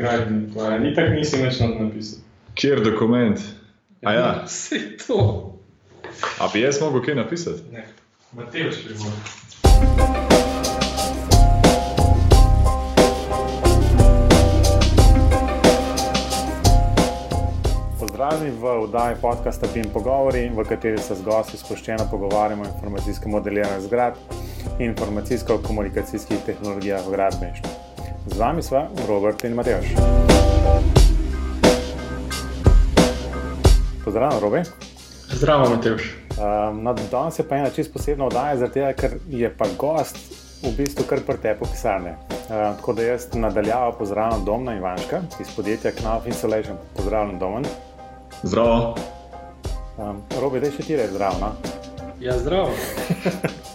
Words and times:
gradnji. 0.00 0.40
Ni 0.80 0.94
tako, 0.94 1.14
nisi 1.14 1.40
več 1.42 1.60
napisal. 1.60 2.22
Kjer 2.54 2.82
dokument? 2.84 3.40
A 4.04 4.12
ja, 4.16 4.28
Vse 4.46 4.80
to. 5.06 5.20
a 6.40 6.48
bi 6.52 6.64
jaz 6.64 6.80
mogel 6.80 7.04
kaj 7.04 7.14
napisati? 7.20 7.62
Ne, 7.72 7.86
Mateoš 8.36 8.82
primor. 8.84 10.20
Pozdravljeni 18.00 18.56
v 18.60 18.64
oddaji 18.82 19.16
podcasta 19.22 19.66
PIN 19.74 19.84
Pogovori, 19.92 20.48
v 20.54 20.64
kateri 20.68 20.98
se 20.98 21.14
z 21.14 21.22
gosti 21.22 21.56
sproščeno 21.56 22.08
pogovarjamo 22.10 22.64
o 22.64 22.70
informacijskem 22.74 23.32
modeliranju 23.32 23.86
zgrad 23.88 24.18
in 24.78 24.90
informacijsko-komunikacijskih 24.90 26.44
tehnologijah 26.46 27.06
v 27.06 27.16
gradbeništvu. 27.16 27.89
Z 28.30 28.38
vami 28.38 28.62
sva 28.62 28.86
Robert 29.08 29.44
in 29.44 29.54
Matejš. 29.54 29.94
Pozdravljen, 34.04 34.40
Robi. 34.40 34.62
Zdravo, 35.30 35.70
Mateoš. 35.70 36.16
Um, 36.30 36.82
no, 36.82 36.94
danes 37.10 37.38
je 37.38 37.48
pa 37.48 37.56
ena 37.56 37.70
čisto 37.70 37.92
posebna 37.92 38.24
oddaja, 38.26 38.56
zaradi 38.56 38.74
tega, 38.74 38.92
ker 38.92 39.18
je 39.28 39.50
pa 39.58 39.66
gost 39.78 40.16
v 40.62 40.72
bistvu 40.76 41.04
kar 41.08 41.20
pretepo 41.26 41.68
pisarne. 41.68 42.16
Uh, 42.30 42.74
tako 42.76 42.92
da 42.92 43.02
jaz 43.02 43.28
nadaljavo 43.34 43.92
pozdravljam 43.98 44.44
Domna 44.44 44.76
Ivanška 44.76 45.22
iz 45.40 45.54
podjetja 45.56 45.92
Knauf 45.92 46.26
Insulation. 46.26 46.76
Pozdravljen, 46.96 47.38
Domen. 47.38 47.64
Zdravo. 48.42 48.94
Um, 49.98 50.22
Robi, 50.40 50.60
da 50.60 50.70
še 50.70 50.82
ti 50.82 50.96
reči 50.96 51.12
zdravo. 51.12 51.36
No? 51.40 51.52
Ja, 52.20 52.38
zdravo. 52.38 52.70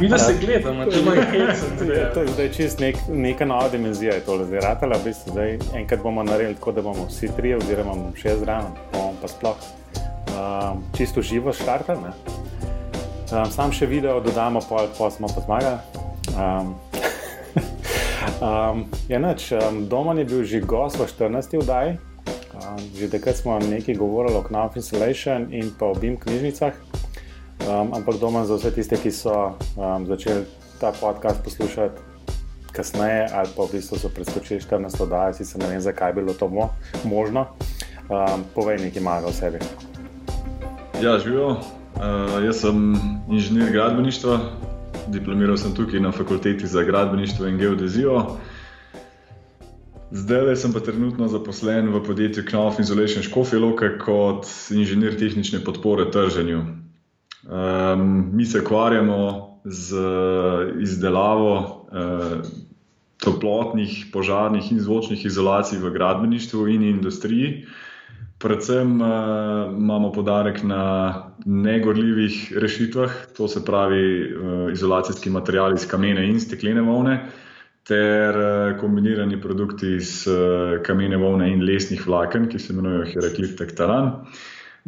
Mi 0.00 0.08
da 0.08 0.18
se 0.18 0.34
gledamo, 0.40 0.84
če 0.90 1.00
imaš 1.00 1.18
hecen. 1.30 1.90
Ja, 1.92 2.06
to 2.14 2.22
je 2.24 2.28
zdaj 2.32 2.48
čist 2.56 2.80
nek, 2.80 2.96
neka 3.08 3.44
nova 3.44 3.68
dimenzija, 3.68 4.14
je 4.16 4.22
tole 4.24 4.46
zdaj 4.48 4.60
ratala. 4.64 4.96
V 4.96 5.10
bistvu 5.10 5.32
zdaj 5.34 5.58
enkrat 5.76 6.00
bomo 6.02 6.22
naredili 6.24 6.56
tako, 6.56 6.72
da 6.72 6.82
bomo 6.82 7.04
vsi 7.08 7.28
trije, 7.36 7.58
oziroma 7.60 7.92
bom 7.98 8.14
še 8.16 8.38
zraven, 8.40 8.72
bomo 8.94 9.12
pa 9.20 9.28
sploh 9.28 9.66
um, 10.32 10.80
čisto 10.96 11.22
živo 11.22 11.52
štartali. 11.52 12.14
Um, 13.28 13.50
sam 13.52 13.74
še 13.76 13.90
video 13.90 14.22
dodamo, 14.24 14.62
pa, 14.70 14.86
pa 14.96 15.10
smo 15.12 15.28
pa 15.28 15.44
zmagali. 15.44 15.78
Um, 16.32 16.72
um, 18.48 18.86
ja, 19.12 19.20
nič, 19.20 19.50
um, 19.52 19.84
Domen 19.90 20.24
je 20.24 20.30
bil 20.32 20.46
že 20.48 20.62
gost 20.64 20.96
v 20.96 21.10
14. 21.12 21.60
vdaji. 21.60 21.98
Um, 22.56 22.80
že 22.96 23.12
takrat 23.12 23.36
smo 23.36 23.60
nekaj 23.60 24.00
govorili 24.00 24.40
o 24.40 24.46
Knauf 24.48 24.80
Installation 24.80 25.52
in 25.52 25.74
pa 25.76 25.92
o 25.92 25.94
BIM 25.94 26.16
knjižnicah. 26.16 26.99
Um, 27.60 27.92
ampak 27.94 28.16
doma 28.20 28.44
za 28.44 28.56
vse 28.56 28.70
tiste, 28.72 28.96
ki 28.96 29.12
so 29.12 29.52
um, 29.76 30.06
začeli 30.06 30.44
ta 30.80 30.92
podcast 30.96 31.44
poslušati 31.44 32.00
kasneje, 32.72 33.28
ali 33.34 33.48
pa 33.56 33.62
v 33.68 33.76
bistvu 33.76 33.98
so 33.98 34.08
preskočili 34.08 34.60
14 34.60 35.02
oddaj, 35.02 35.34
sicer 35.36 35.60
ne 35.60 35.68
vem, 35.68 35.80
zakaj 35.80 36.10
je 36.10 36.14
bilo 36.14 36.32
to 36.32 36.48
mo 36.48 36.70
možno. 37.04 37.46
Um, 38.08 38.44
povej 38.54 38.80
nekaj 38.80 39.02
malega 39.02 39.28
o 39.28 39.32
sebi. 39.32 39.58
Ja, 41.02 41.18
živijo. 41.18 41.60
Uh, 42.00 42.40
jaz 42.44 42.64
sem 42.64 42.96
inženir 43.28 43.72
gradbeništva, 43.72 44.40
diplomiral 45.12 45.56
sem 45.60 45.74
tukaj 45.76 46.00
na 46.00 46.12
fakulteti 46.12 46.66
za 46.66 46.82
gradbeništvo 46.82 47.46
in 47.46 47.58
geodezijo. 47.58 48.40
Zdaj 50.10 50.56
sem 50.56 50.72
pa 50.72 50.80
trenutno 50.80 51.28
zaposlen 51.28 51.92
v 51.92 52.02
podjetju 52.02 52.42
Knauf 52.48 52.78
Insulation 52.78 53.22
Škofiloka 53.22 53.98
kot 54.00 54.48
inženir 54.74 55.18
tehnične 55.18 55.60
podpore 55.64 56.10
trženju. 56.10 56.79
Um, 57.48 58.30
mi 58.36 58.44
se 58.44 58.60
ukvarjamo 58.60 59.50
z 59.64 59.96
izdelavo 60.80 61.54
uh, 61.92 62.44
toplotnih, 63.20 64.06
požarnih 64.12 64.72
in 64.72 64.80
zvočnih 64.80 65.24
izolacij 65.24 65.78
v 65.78 65.92
gradbeništvu 65.92 66.68
in 66.68 66.82
industriji. 66.82 67.64
Predvsem 68.40 69.00
uh, 69.00 69.08
imamo 69.76 70.12
podarek 70.12 70.62
na 70.62 71.14
negorljivih 71.44 72.52
rešitvah, 72.56 73.10
to 73.36 73.48
se 73.48 73.64
pravi 73.64 74.04
uh, 74.20 74.72
izolacijski 74.72 75.30
materiali 75.30 75.74
iz 75.74 75.88
kamene 75.88 76.28
in 76.28 76.40
steklene 76.40 76.80
volne, 76.80 77.18
ter 77.88 78.36
uh, 78.36 78.78
kombinirani 78.80 79.40
produkti 79.40 79.96
iz 79.96 80.26
uh, 80.28 80.80
kamene 80.84 81.16
volne 81.16 81.52
in 81.52 81.64
lesnih 81.64 82.06
vlaken, 82.06 82.48
ki 82.48 82.58
se 82.58 82.72
imenujejo 82.72 83.12
Heraklit 83.14 83.58
Tektaran. 83.58 84.12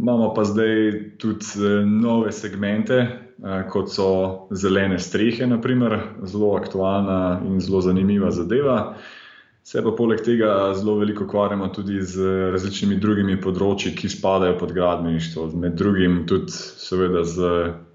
Imamo 0.03 0.33
pa 0.35 0.45
zdaj 0.45 0.93
tudi 1.19 1.47
uh, 1.57 1.87
nove 1.87 2.33
segmente, 2.33 2.97
uh, 3.39 3.61
kot 3.71 3.93
so 3.95 4.07
zelene 4.51 4.99
strehe, 4.99 5.47
naprimer, 5.47 5.95
zelo 6.27 6.57
aktualna 6.57 7.41
in 7.47 7.61
zelo 7.61 7.81
zanimiva 7.81 8.31
zadeva. 8.35 8.97
Se 9.63 9.83
pa 9.83 9.93
poleg 9.95 10.25
tega 10.27 10.73
zelo 10.75 10.97
veliko 10.99 11.23
ukvarjamo 11.25 11.69
tudi 11.69 12.01
z 12.03 12.27
različnimi 12.51 12.99
drugimi 12.99 13.37
področji, 13.41 13.93
ki 13.95 14.11
spadajo 14.11 14.57
pod 14.59 14.73
gradbeništvo, 14.75 15.47
med 15.63 15.79
drugim 15.79 16.25
tudi, 16.27 16.51
seveda, 16.83 17.23
z 17.23 17.53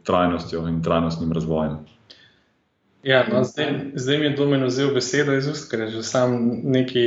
trajnostjo 0.07 0.63
in 0.72 0.79
trajnostnim 0.88 1.35
razvojem. 1.35 1.75
Ja, 3.03 3.25
no, 3.28 3.44
zdaj, 3.44 3.75
zdaj 4.00 4.24
mi 4.24 4.29
je 4.29 4.38
domen 4.39 4.63
vzel 4.63 4.95
besedo 4.95 5.35
iz 5.35 5.51
ust, 5.51 5.68
ker 5.68 5.84
je 5.84 5.91
že 6.00 6.07
sam 6.07 6.39
neki 6.72 7.06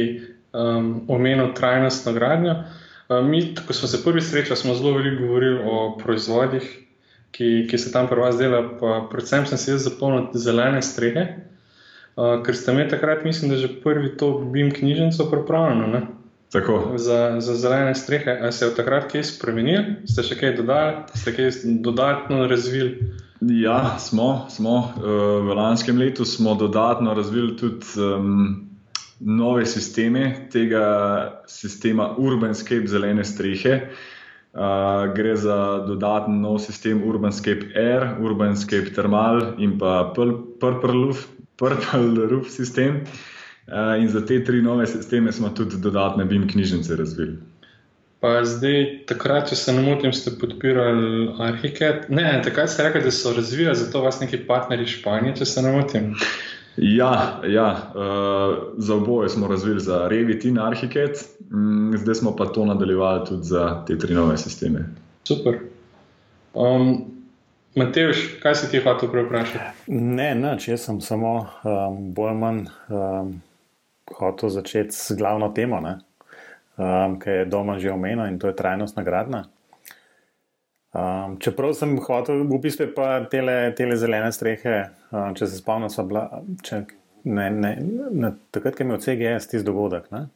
um, 0.53 0.93
omenil 1.09 1.55
trajnostno 1.57 2.13
gradnjo. 2.13 2.59
Uh, 2.61 2.87
mi, 3.11 3.55
ko 3.67 3.73
smo 3.73 3.89
se 3.89 4.05
prvi 4.05 4.23
srečali, 4.23 4.57
smo 4.57 4.75
zelo 4.75 4.93
veliko 4.93 5.27
govorili 5.27 5.61
o 5.65 5.97
proizvodih, 5.99 6.67
ki, 7.31 7.67
ki 7.71 7.79
se 7.79 7.93
tam 7.93 8.09
pri 8.09 8.21
vas 8.21 8.39
delajo. 8.39 9.07
Predvsem 9.11 9.47
sem 9.47 9.59
si 9.59 9.71
jaz 9.71 9.87
zapomnil 9.89 10.31
zelene 10.35 10.83
strehe. 10.83 11.27
Uh, 12.17 12.41
ker 12.45 12.57
ste 12.57 12.73
imeli 12.75 12.91
takrat, 12.91 13.25
mislim, 13.25 13.51
da 13.51 13.57
že 13.57 13.71
prvi 13.83 14.17
to 14.19 14.33
BIM 14.53 14.71
knjižnico 14.75 15.31
pripravljeno 15.31 16.07
za, 16.97 17.41
za 17.41 17.55
zelene 17.55 17.95
strehe. 17.95 18.39
Ali 18.43 18.53
se 18.53 18.65
je 18.65 18.69
od 18.71 18.77
takrat 18.77 19.13
kaj 19.13 19.25
spremenil, 19.25 19.83
ste 20.07 20.23
še 20.23 20.39
kaj 20.39 20.57
dodali, 20.59 20.97
ste 21.15 21.35
kaj 21.35 21.51
dodatno 21.83 22.47
razvili? 22.47 23.13
Ja, 23.41 23.99
smo. 23.99 24.47
smo. 24.51 24.77
Uh, 24.79 25.03
v 25.47 25.55
lanskem 25.57 25.99
letu 25.99 26.25
smo 26.25 26.55
dodatno 26.55 27.15
razvili 27.15 27.57
tudi 27.57 27.87
um, 27.99 28.70
nove 29.21 29.67
sisteme 29.67 30.49
tega 30.53 31.43
sistema 31.47 32.15
Urbanscape 32.19 32.87
zelene 32.87 33.25
strehe. 33.25 33.81
Uh, 34.51 35.07
gre 35.15 35.37
za 35.37 35.85
dodaten 35.87 36.41
nov 36.43 36.59
sistem 36.59 37.05
Urbanscape 37.07 37.71
Air, 37.79 38.17
Urbanscape 38.19 38.91
Thermal 38.95 39.55
in 39.63 39.77
pa 39.79 40.11
Purple 40.15 40.93
Roof, 40.93 41.29
Purple 41.57 42.27
Roof 42.27 42.51
sistem. 42.51 43.05
Uh, 43.71 43.95
in 44.03 44.09
za 44.09 44.25
te 44.27 44.41
tri 44.45 44.63
nove 44.63 44.87
sisteme 44.87 45.33
smo 45.33 45.53
tudi 45.55 45.79
dodatne 45.79 46.25
BIM 46.25 46.49
knjižnice 46.49 46.97
razvili. 46.97 47.39
Pa 48.21 48.43
zdaj, 48.45 49.07
takrat, 49.09 49.49
če 49.49 49.57
se 49.57 49.73
ne 49.73 49.85
motim, 49.87 50.13
ste 50.13 50.35
podpirali 50.37 51.31
Arhiket. 51.41 52.11
Ne, 52.13 52.41
takrat 52.45 52.69
ste 52.69 52.85
rekli, 52.85 53.01
da 53.07 53.13
so 53.15 53.33
razvijali 53.33 53.79
za 53.79 53.87
to 53.93 54.03
vas 54.05 54.19
neki 54.21 54.43
partnerji 54.49 54.91
Španije, 54.99 55.39
če 55.39 55.49
se 55.49 55.63
ne 55.65 55.73
motim. 55.73 56.11
Ja, 56.77 57.41
ja 57.47 57.93
uh, 57.95 58.57
za 58.77 58.95
oboje 58.95 59.29
smo 59.29 59.49
razvili 59.49 59.81
za 59.81 60.09
Revit 60.09 60.45
in 60.45 60.59
Arhiket, 60.59 61.29
mm, 61.51 61.97
zdaj 61.97 62.15
smo 62.15 62.37
pa 62.37 62.47
to 62.47 62.65
nadaljevali 62.65 63.27
tudi 63.27 63.43
za 63.43 63.85
te 63.87 63.99
tri 63.99 64.15
nove 64.15 64.37
sisteme. 64.39 64.85
Super. 65.25 65.59
Um, 66.55 67.05
Mateoš, 67.75 68.39
kaj 68.43 68.55
si 68.55 68.71
ti 68.71 68.81
hotel 68.83 69.09
vprašati? 69.27 69.65
Ne, 69.87 70.35
nič, 70.35 70.69
jaz 70.69 70.87
sem 70.87 71.01
samo 71.01 71.35
um, 71.39 72.13
bolj 72.15 72.29
ali 72.29 72.39
manj 72.39 72.65
um, 72.89 73.35
hotel 74.19 74.49
začeti 74.49 74.97
s 74.97 75.15
glavno 75.19 75.49
temo, 75.55 75.79
um, 75.79 77.19
ki 77.21 77.31
je 77.31 77.45
doma 77.45 77.79
že 77.79 77.93
omenjena 77.93 78.29
in 78.29 78.39
to 78.39 78.47
je 78.47 78.57
trajnostna 78.57 79.03
gradnja. 79.03 79.45
Um, 80.91 81.37
čeprav 81.39 81.77
sem 81.79 81.95
hotel, 82.03 82.43
v 82.51 82.59
bistvu 82.59 82.89
pa 82.97 83.21
tele, 83.31 83.71
tele 83.79 83.95
zelene 83.99 84.33
strehe, 84.35 84.89
um, 85.15 85.37
če 85.39 85.47
se 85.47 85.61
spomnim, 85.61 85.91
so 85.93 86.03
bila, 86.03 86.25
če, 86.67 86.83
ne, 87.31 87.47
ne, 87.55 87.71
ne, 88.11 88.33
takrat, 88.51 88.75
ko 88.75 88.83
je 88.83 88.89
imel 88.89 89.03
CGS 89.05 89.51
tisti 89.53 89.67
dogodek. 89.69 90.11
Ne? 90.11 90.27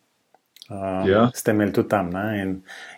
Um, 0.70 1.02
Ja. 1.10 1.26
Ste 1.34 1.52
imeli 1.52 1.74
tudi 1.76 1.88
tam. 1.88 2.08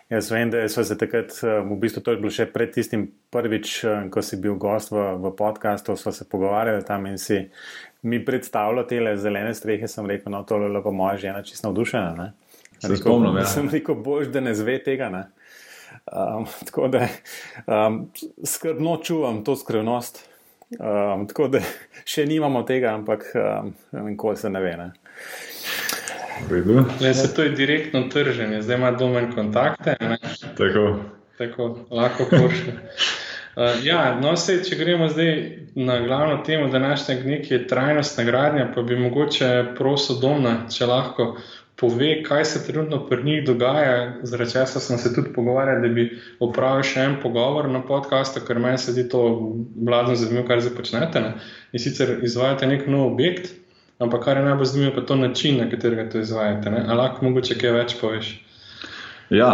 Jaz 0.09 0.29
vem, 0.31 0.51
da 0.53 0.61
so 0.71 0.85
se 0.87 0.95
takrat, 0.97 1.33
v 1.43 1.75
bistvu 1.81 2.03
to 2.05 2.13
je 2.13 2.19
bilo 2.21 2.31
še 2.31 2.45
pred 2.47 2.71
tistim 2.71 3.09
prvič, 3.33 3.73
ko 4.13 4.23
si 4.23 4.39
bil 4.39 4.55
gost 4.55 4.93
v, 4.93 5.03
v 5.19 5.33
podkastu, 5.35 5.97
so 5.99 6.13
se 6.15 6.29
pogovarjali 6.29 6.85
tam 6.87 7.09
in 7.09 7.17
si 7.19 7.41
mi 8.07 8.21
predstavljal 8.23 8.87
te 8.87 9.01
zelene 9.19 9.51
strehe. 9.57 9.89
Sem 9.91 10.07
rekel, 10.07 10.31
no, 10.31 10.45
to 10.47 10.61
je 10.63 10.83
pa 10.83 10.93
moja 10.95 11.17
žena 11.25 11.43
čisto 11.43 11.67
navdušena. 11.67 12.13
ne. 12.15 12.29
Se 12.77 12.87
Rekel, 12.87 13.01
spomnim, 13.01 13.41
ja. 13.41 13.45
Sem 13.49 13.67
rekel, 13.73 13.95
bož, 13.95 14.29
da 14.31 14.39
ne 14.39 14.53
zve 14.55 14.77
tega. 14.83 15.09
Ne? 15.09 15.25
Um, 16.11 16.45
tako 16.65 16.87
da 16.87 17.07
um, 17.87 18.11
skrbno 18.43 18.97
čuvam 19.03 19.43
to 19.43 19.55
skrivnost. 19.55 20.29
Um, 20.79 21.27
tako 21.27 21.47
da 21.47 21.59
še 22.05 22.25
nimamo 22.25 22.63
tega, 22.67 22.93
ampak 22.95 23.25
um, 23.35 23.73
nikoli 24.05 24.37
se 24.37 24.49
ne 24.49 24.61
ve. 24.61 24.77
Ne? 24.77 24.91
Le, 27.01 27.13
se 27.13 27.33
to 27.35 27.43
je 27.43 27.49
direktno 27.49 28.03
trženje, 28.13 28.61
zdaj 28.61 28.77
ima 28.77 28.91
domen 28.91 29.31
kontakte, 29.35 29.95
ne? 30.01 30.17
Tako. 30.57 30.99
tako 31.37 31.69
lahko 31.91 32.27
pošlje. 32.29 32.73
Uh, 33.55 33.79
ja, 33.89 34.19
no, 34.21 34.35
sej, 34.37 34.61
če 34.67 34.77
gremo 34.77 35.07
zdaj 35.09 35.31
na 35.75 35.99
glavno 36.05 36.43
temo 36.45 36.67
današnje 36.67 37.21
knjige, 37.21 37.41
ki 37.43 37.53
je 37.53 37.67
trajnostna 37.67 38.23
gradnja, 38.23 38.67
pa 38.75 38.81
bi 38.81 38.99
mogoče 38.99 39.49
prosil 39.77 40.19
domna, 40.21 40.59
če 40.71 40.85
lahko 40.85 41.31
pove, 41.79 42.23
kaj 42.23 42.45
se 42.45 42.63
trenutno 42.67 43.05
pri 43.09 43.23
njih 43.23 43.45
dogaja. 43.45 44.13
Zaradi 44.23 44.51
česa 44.51 44.79
sem 44.79 44.97
se 44.97 45.13
tudi 45.13 45.33
pogovarjal, 45.33 45.81
da 45.81 45.87
bi 45.93 46.09
opravil 46.39 46.83
še 46.83 47.03
en 47.05 47.15
pogovor 47.21 47.69
na 47.69 47.83
podkastu, 47.85 48.41
ker 48.47 48.59
meni 48.59 48.77
se 48.81 48.95
zdi 48.95 49.05
to 49.09 49.21
vladno 49.75 50.15
zanimivo, 50.15 50.47
kar 50.47 50.61
zdaj 50.61 50.73
počnete. 50.77 51.21
Ne? 51.21 51.33
In 51.71 51.83
sicer 51.83 52.17
izvajate 52.25 52.67
nek 52.67 52.87
nov 52.89 53.11
objekt, 53.11 53.51
ampak 54.01 54.25
kar 54.25 54.41
je 54.41 54.47
najbolj 54.47 54.71
zanimivo, 54.71 54.95
pa 54.95 55.03
je 55.03 55.11
to 55.11 55.19
način, 55.21 55.61
na 55.61 55.69
katerega 55.69 56.09
to 56.09 56.23
izvajate. 56.25 56.73
Ali 56.79 56.97
lahko 56.97 57.29
mogoče 57.29 57.59
kaj 57.61 57.75
več 57.77 57.95
poveš? 58.01 58.33
Ja. 59.29 59.53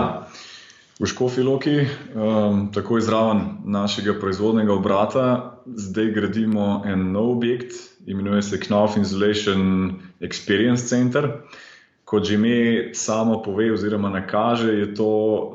V 1.02 1.10
Škofi 1.10 1.42
Loki, 1.42 1.80
um, 2.14 2.68
tako 2.72 3.00
izraven 3.02 3.42
našega 3.66 4.14
proizvodnega 4.22 4.72
obrata, 4.74 5.26
zdaj 5.66 6.12
gradimo 6.16 6.84
en 6.86 7.10
nov 7.12 7.32
objekt, 7.34 7.74
imenuje 8.06 8.42
se 8.46 8.60
Knauf 8.62 8.96
Insulation 8.98 9.96
Experience 10.22 10.88
Center. 10.88 11.32
Kot 12.14 12.28
že 12.30 12.36
ime 12.38 12.94
samo 12.94 13.40
pove, 13.42 13.72
oziroma 13.74 14.10
nakaže, 14.14 14.70
je 14.70 14.94
to 14.94 15.10
uh, 15.10 15.50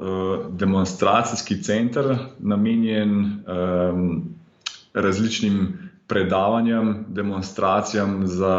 demonstracijski 0.50 1.62
center, 1.62 2.16
namenjen 2.42 3.14
um, 3.46 4.24
različnim 4.94 5.78
predavanjem, 6.10 7.04
demonstracijam 7.14 8.26
za 8.26 8.56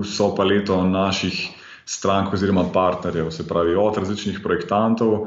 vso 0.00 0.30
paleto 0.36 0.80
naših 0.86 1.48
strank 1.84 2.32
oziroma 2.32 2.64
partnerjev, 2.72 3.28
se 3.30 3.48
pravi 3.48 3.76
od 3.76 4.00
različnih 4.00 4.40
projektantov 4.42 5.26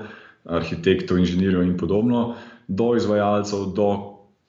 arhitektov, 0.50 1.22
inženirjev 1.22 1.62
in 1.62 1.78
podobno, 1.78 2.36
do 2.68 2.96
izvajalcev, 2.96 3.70
do 3.76 3.90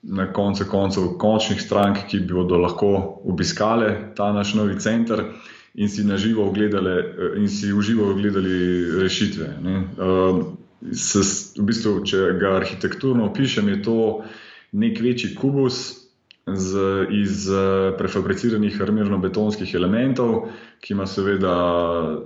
na 0.02 0.32
koncu 0.32 0.64
koncev 0.70 1.18
končnih 1.18 1.60
strank, 1.60 2.06
ki 2.08 2.24
bodo 2.24 2.56
lahko 2.56 3.20
obiskale 3.24 4.14
ta 4.16 4.32
naš 4.32 4.54
novi 4.54 4.80
center 4.80 5.24
in 5.74 5.88
si 5.88 6.04
na 6.04 6.16
živo 6.16 6.46
ogledali, 6.48 6.90
eh, 7.00 7.40
in 7.42 7.48
si 7.48 7.72
v 7.72 7.82
živo 7.82 8.10
ogledali 8.10 8.54
rešitve. 9.02 9.48
S, 10.84 11.16
v 11.56 11.64
bistvu, 11.64 12.04
če 12.04 12.36
ga 12.40 12.56
arhitekturno 12.60 13.30
opišem, 13.30 13.68
je 13.68 13.82
to 13.82 14.24
nek 14.72 15.00
večji 15.00 15.34
kubus. 15.34 16.00
Z, 16.44 17.08
iz 17.08 17.48
prefabriciranih 17.96 18.76
armirno-betonskih 18.76 19.70
elementov, 19.78 20.50
ki 20.84 20.92
ima 20.92 21.06
seveda 21.08 21.54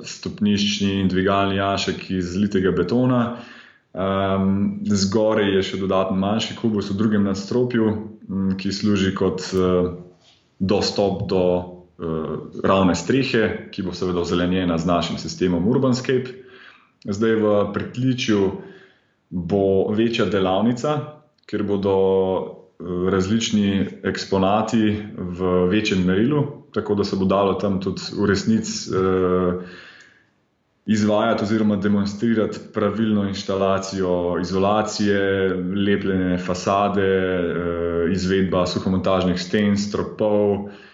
stopniščni 0.02 0.96
in 0.98 1.06
dvigalni 1.06 1.60
jašek 1.60 2.02
iz 2.10 2.34
litega 2.34 2.72
betona, 2.74 3.38
Um, 3.98 4.84
zgoraj 4.84 5.48
je 5.56 5.62
še 5.64 5.78
dodatni 5.80 6.20
manjši 6.20 6.58
kubus 6.60 6.90
v 6.92 6.98
drugem 7.00 7.24
nadstropju, 7.24 7.86
ki 8.60 8.70
služi 8.70 9.14
kot 9.16 9.46
uh, 9.56 9.88
dostop 10.60 11.24
do 11.30 11.44
ravne 12.64 12.94
strehe, 12.94 13.68
ki 13.74 13.82
bo 13.82 13.92
seveda 13.92 14.22
ozelenjena 14.22 14.78
z 14.78 14.86
našim 14.86 15.18
sistemom 15.18 15.66
Urbanscape. 15.68 16.30
Zdaj 17.04 17.34
v 17.42 17.56
pritličju 17.74 18.42
bo 19.30 19.90
večja 19.94 20.26
delavnica, 20.30 20.94
ker 21.48 21.62
bodo 21.66 21.96
uh, 21.98 23.10
različni 23.10 23.86
eksponati 24.06 24.94
v 25.18 25.52
večjem 25.70 26.06
merilu, 26.06 26.46
tako 26.74 26.94
da 26.94 27.04
se 27.04 27.16
bo 27.16 27.26
dalo 27.26 27.58
tam 27.58 27.80
tudi 27.80 28.14
v 28.14 28.30
resnici. 28.30 28.90
Uh, 28.94 29.62
izvajati 30.88 31.42
oziroma 31.44 31.76
demonstrirati 31.76 32.58
pravilno 32.74 33.26
instalacijo 33.28 34.38
izolacije, 34.40 35.20
lepljenje 35.86 36.38
fasade, 36.38 37.02
eh, 37.02 38.12
izvedba 38.12 38.66
suhomontažnih 38.66 39.40
sten, 39.40 39.76
stropov 39.76 40.54
eh, 40.54 40.87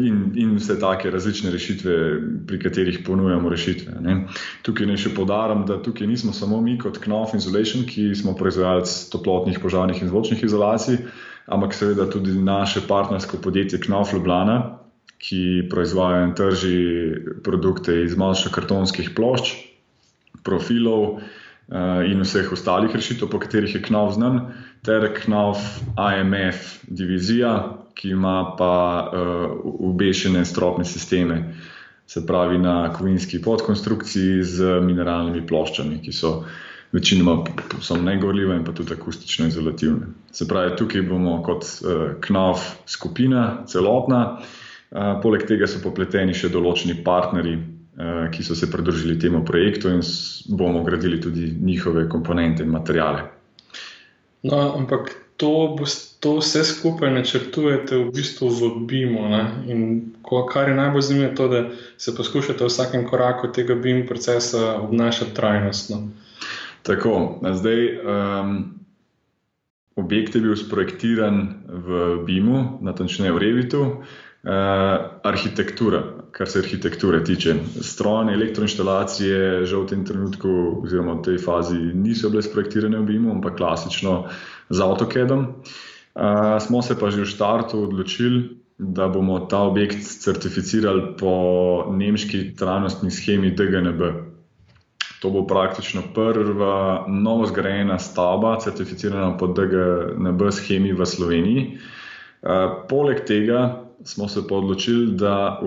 in, 0.00 0.32
in 0.34 0.54
vse 0.56 0.78
take 0.80 1.10
različne 1.10 1.50
rešitve, 1.50 1.94
pri 2.46 2.58
katerih 2.58 2.98
ponujamo 3.06 3.48
rešitve. 3.48 3.98
Ne. 4.00 4.16
Tukaj 4.64 4.88
naj 4.88 5.02
še 5.04 5.12
podarim, 5.16 5.66
da 5.68 5.76
tukaj 5.82 6.08
nismo 6.08 6.32
samo 6.32 6.60
mi 6.64 6.78
kot 6.80 6.98
Knauf 7.02 7.34
Insulation, 7.36 7.84
ki 7.84 8.14
smo 8.16 8.32
proizvajalci 8.38 9.10
toplotnih, 9.12 9.60
požarnih 9.60 10.00
in 10.00 10.08
zvočnih 10.08 10.46
izolacij, 10.48 11.02
ampak 11.44 11.76
seveda 11.76 12.08
tudi 12.08 12.32
naše 12.40 12.86
partnersko 12.88 13.42
podjetje 13.44 13.82
Knauf 13.84 14.14
Ljubljana, 14.16 14.80
ki 15.20 15.68
proizvajajo 15.72 16.24
in 16.24 16.34
trži 16.36 16.80
produkte 17.44 18.02
iz 18.04 18.16
manjših 18.16 18.52
kartonskih 18.52 19.12
plošč, 19.16 19.54
profilov 20.44 21.04
uh, 21.04 22.00
in 22.04 22.20
vseh 22.24 22.50
ostalih 22.52 22.92
rešitev, 22.92 23.28
po 23.32 23.40
katerih 23.40 23.76
je 23.76 23.80
KNAV 23.84 24.12
znan, 24.16 24.40
ter 24.84 25.08
KNAV 25.16 25.60
IMF 25.96 26.84
divizija, 26.88 27.83
ki 27.94 28.10
ima 28.16 28.54
pa 28.58 28.74
uh, 29.06 29.56
ubešene 29.64 30.44
stropne 30.44 30.84
sisteme, 30.84 31.54
se 32.06 32.26
pravi 32.26 32.58
na 32.58 32.92
kovinski 32.92 33.40
podkonstrukciji 33.42 34.42
z 34.44 34.80
mineralnimi 34.84 35.46
ploščami, 35.46 36.02
ki 36.04 36.12
so. 36.12 36.36
Večinoma 36.94 37.40
so 37.82 37.96
negorljive 37.98 38.54
in 38.54 38.60
pa 38.62 38.70
tudi 38.70 38.94
akustično 38.94 39.48
izolativne. 39.50 40.12
Se 40.30 40.46
pravi, 40.46 40.76
tukaj 40.78 41.02
bomo 41.02 41.40
kot 41.42 41.64
uh, 41.66 42.04
KNAV 42.22 42.60
skupina, 42.86 43.64
celotna, 43.66 44.20
uh, 44.36 44.52
Poleg 44.94 45.42
tega 45.48 45.66
so 45.66 45.80
popleteni 45.82 46.36
še 46.38 46.52
določeni 46.54 47.00
partnerji, 47.02 47.56
ki 48.34 48.44
so 48.46 48.54
se 48.58 48.68
pridružili 48.70 49.16
temu 49.22 49.40
projektu 49.46 49.90
in 49.90 50.02
bomo 50.58 50.82
gradili 50.86 51.20
tudi 51.22 51.50
njihove 51.50 52.06
komponente 52.10 52.62
in 52.62 52.70
materijale. 52.70 53.24
No, 54.46 54.58
ampak 54.78 55.10
to, 55.38 55.74
to 56.24 56.38
vse 56.40 56.64
skupaj 56.64 57.12
načrtujete 57.12 57.98
v 58.00 58.08
bistvu 58.08 58.48
v 58.48 58.68
BIM-u. 58.88 59.28
Kar 60.48 60.68
je 60.72 60.74
najbolj 60.74 61.02
zanimivo, 61.04 61.28
je 61.28 61.36
to, 61.36 61.48
da 61.48 61.60
se 62.00 62.14
poskušate 62.16 62.64
v 62.64 62.68
vsakem 62.72 63.04
koraku 63.04 63.52
tega 63.52 63.76
BIM 63.76 64.06
procesa 64.08 64.80
obnašati 64.80 65.36
trajnostno. 65.36 66.08
Tako, 66.82 67.44
zdaj. 67.52 67.82
Um, 68.00 68.56
Objekt 69.94 70.34
je 70.34 70.40
bil 70.42 70.56
sprojektiran 70.58 71.36
v 71.70 72.16
BIM-u, 72.26 72.82
natančneje 72.82 73.32
v 73.32 73.38
Revitu, 73.38 73.82
Uh, 74.44 74.50
arhitektura, 75.24 76.02
kar 76.36 76.48
se 76.48 76.58
arhitekture 76.58 77.22
tiče. 77.24 77.54
Strojne 77.80 78.34
elektroinstalacije, 78.34 79.64
žal 79.64 79.86
v 79.86 79.88
tem 79.88 80.02
trenutku, 80.04 80.50
oziroma 80.84 81.14
v 81.16 81.22
tej 81.24 81.38
fazi, 81.40 81.78
niso 81.96 82.28
bile 82.28 82.42
sprojektirane 82.44 82.98
v 83.00 83.06
BIM-u, 83.08 83.32
ampak 83.32 83.56
klasično 83.56 84.28
z 84.68 84.84
AutoCAD-om. 84.84 85.46
Uh, 86.14 86.62
smo 86.62 86.82
se 86.82 86.94
pa 86.98 87.10
že 87.10 87.26
v 87.26 87.30
startu 87.30 87.82
odločili, 87.82 88.62
da 88.78 89.08
bomo 89.08 89.46
ta 89.50 89.66
objekt 89.66 90.02
certificirali 90.02 91.18
po 91.18 91.34
nemški 91.90 92.54
trajnostni 92.54 93.10
schemi 93.10 93.50
DGNB. 93.50 94.02
To 95.22 95.30
bo 95.30 95.46
praktično 95.46 96.02
prva 96.14 97.06
novo 97.08 97.46
zgrajena 97.46 97.98
stavba, 97.98 98.58
certificirana 98.60 99.34
po 99.38 99.46
DGNB 99.46 100.50
schemi 100.50 100.92
v 100.92 101.06
Sloveniji. 101.06 101.62
Uh, 102.42 102.86
poleg 102.86 103.26
tega 103.26 103.82
smo 104.04 104.28
se 104.28 104.46
pa 104.46 104.54
odločili, 104.54 105.16
da 105.18 105.58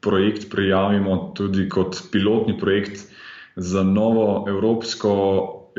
projekt 0.00 0.50
prijavimo 0.50 1.32
tudi 1.34 1.68
kot 1.68 1.98
pilotni 2.12 2.58
projekt 2.58 3.06
za 3.56 3.82
novo 3.82 4.44
evropsko 4.48 5.12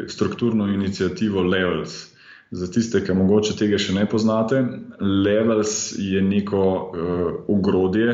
strukturno 0.07 0.67
inicijativo 0.67 1.41
Levels. 1.41 2.16
Za 2.51 2.67
tiste, 2.71 3.01
ki 3.03 3.15
morda 3.17 3.55
tega 3.59 3.79
še 3.81 3.95
ne 3.97 4.05
poznate, 4.07 4.61
Levels 5.03 5.93
je 5.99 6.21
neko 6.23 6.63
uh, 6.63 7.31
ugrodje, 7.51 8.13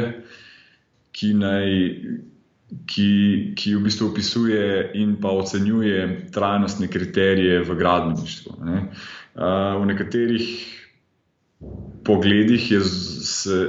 ki, 1.14 1.34
naj, 1.38 1.74
ki, 2.90 3.10
ki 3.54 3.76
v 3.78 3.82
bistvu 3.86 4.10
opisuje 4.10 4.64
in 4.98 5.20
pa 5.22 5.34
ocenjuje 5.38 6.32
trajnostne 6.34 6.90
kriterije 6.90 7.62
v 7.62 7.78
gradbeništvu. 7.78 8.58
Ne. 8.66 8.88
Uh, 9.38 9.78
v 9.84 9.92
nekaterih 9.94 10.48
pogledih 12.04 12.72
je, 12.72 12.82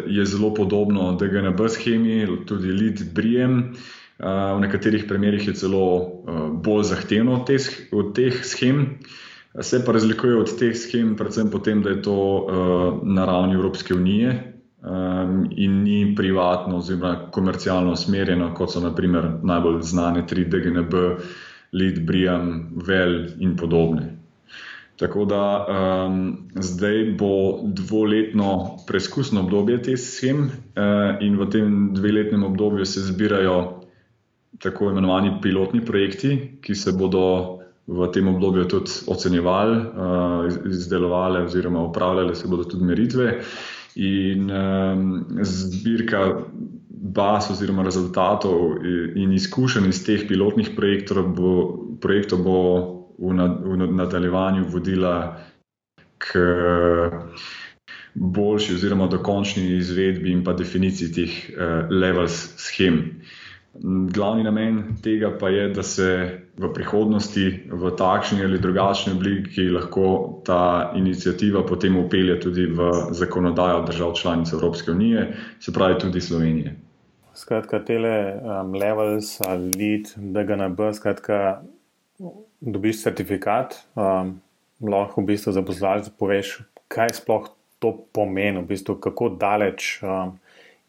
je 0.07 0.25
zelo 0.27 0.55
podobno 0.55 1.13
DGNB 1.21 1.69
schemi, 1.69 2.27
tudi 2.47 2.73
lead 2.73 3.05
brijem. 3.15 3.75
V 4.19 4.61
nekaterih 4.63 5.05
primerjih 5.09 5.49
je 5.49 5.55
celo 5.59 5.85
bolj 6.63 6.85
zahtevno 6.91 7.41
od 7.41 7.47
teh, 7.47 7.67
od 7.93 8.15
teh 8.15 8.45
schem. 8.47 8.99
Se 9.61 9.85
pa 9.85 9.93
razlikuje 9.93 10.37
od 10.37 10.57
teh 10.59 10.75
schem, 10.77 11.15
predvsem 11.17 11.51
potem, 11.51 11.83
da 11.83 11.91
je 11.91 12.03
to 12.03 12.17
na 13.03 13.25
ravni 13.25 13.55
Evropske 13.55 13.95
unije 13.95 14.55
in 15.57 15.83
ni 15.83 16.15
privatno 16.17 16.77
oziroma 16.77 17.31
komercialno 17.31 17.93
usmerjeno, 17.93 18.51
kot 18.55 18.73
so 18.73 18.81
naprimer 18.81 19.31
najbolj 19.43 19.79
znane 19.83 20.27
tri 20.27 20.45
DGNB, 20.45 20.95
lead 21.73 22.03
brijem, 22.07 22.71
vel 22.87 23.27
in 23.39 23.57
podobne. 23.57 24.11
Tako 24.97 25.25
da 25.25 25.67
um, 25.67 26.37
zdaj 26.55 27.05
bo 27.19 27.61
dvoletno 27.65 28.77
preizkusno 28.87 29.41
obdobje 29.41 29.83
te 29.83 29.97
schem, 29.97 30.45
uh, 30.45 31.17
in 31.21 31.39
v 31.39 31.49
tem 31.51 31.89
dveletnem 31.95 32.45
obdobju 32.45 32.85
se 32.85 33.01
zbirajo 33.01 33.81
tako 34.63 34.91
imenovani 34.91 35.39
pilotni 35.43 35.85
projekti, 35.85 36.59
ki 36.63 36.75
se 36.75 36.93
bodo 36.93 37.54
v 37.87 38.09
tem 38.13 38.29
obdobju 38.29 38.65
tudi 38.69 38.91
ocenjevali, 39.07 39.77
uh, 39.77 40.71
izdelovali 40.71 41.45
oziroma 41.45 41.83
upravljali 41.85 42.35
se 42.37 42.49
bodo 42.49 42.65
tudi 42.65 42.85
meritve. 42.85 43.41
In 43.95 44.51
um, 44.51 45.27
zbirka 45.43 46.41
baz 46.89 47.51
oziroma 47.51 47.83
rezultatov 47.83 48.81
in 49.15 49.33
izkušenj 49.33 49.89
iz 49.89 50.01
teh 50.07 50.25
pilotnih 50.29 50.71
projektov 50.77 51.29
bo, 51.37 51.53
projektov 52.01 52.43
bo 52.43 52.61
v, 53.19 53.35
nad, 53.37 53.61
v 53.63 53.77
nadaljevanju 53.93 54.65
vodila 54.73 55.37
k 56.19 56.41
boljši 58.15 58.75
oziroma 58.75 59.07
dokončni 59.07 59.77
izvedbi 59.77 60.33
in 60.33 60.45
pa 60.45 60.53
definiciji 60.53 61.13
teh 61.13 61.33
uh, 61.53 61.91
levels 61.91 62.55
schem. 62.57 63.21
Glavni 63.83 64.45
namen 64.45 64.83
tega 65.03 65.33
pa 65.39 65.49
je, 65.49 65.69
da 65.75 65.83
se 65.83 66.09
v 66.57 66.69
prihodnosti 66.75 67.45
v 67.67 67.91
takšni 67.99 68.45
ali 68.45 68.59
drugačni 68.63 69.13
obliki 69.13 69.67
lahko 69.67 70.41
ta 70.47 70.93
inicijativa 70.95 71.65
potem 71.67 71.97
upelje 71.99 72.39
tudi 72.41 72.67
v 72.71 72.91
zakonodajo 73.11 73.83
držav 73.89 74.15
članic 74.15 74.53
Evropske 74.53 74.91
unije, 74.91 75.35
se 75.61 75.73
pravi 75.73 75.99
tudi 75.99 76.21
Slovenije. 76.21 76.77
Skratka, 77.35 77.83
tele 77.85 78.39
um, 78.39 78.75
levels 78.75 79.41
ali 79.41 79.73
lead, 79.75 80.15
DGNB, 80.17 80.81
skratka, 80.95 81.63
dobiš 82.61 83.03
certifikat, 83.03 83.75
um, 83.99 84.37
lahko 84.81 85.21
v 85.21 85.33
bistvu 85.33 85.53
zaposlovalec 85.53 86.13
poveš, 86.19 86.61
kaj 86.89 87.19
sploh 87.19 87.51
to 87.83 87.91
pomeni, 88.15 88.63
v 88.63 88.69
bistvu, 88.71 89.01
kako 89.03 89.33
daleč 89.35 89.99
um, 90.03 90.39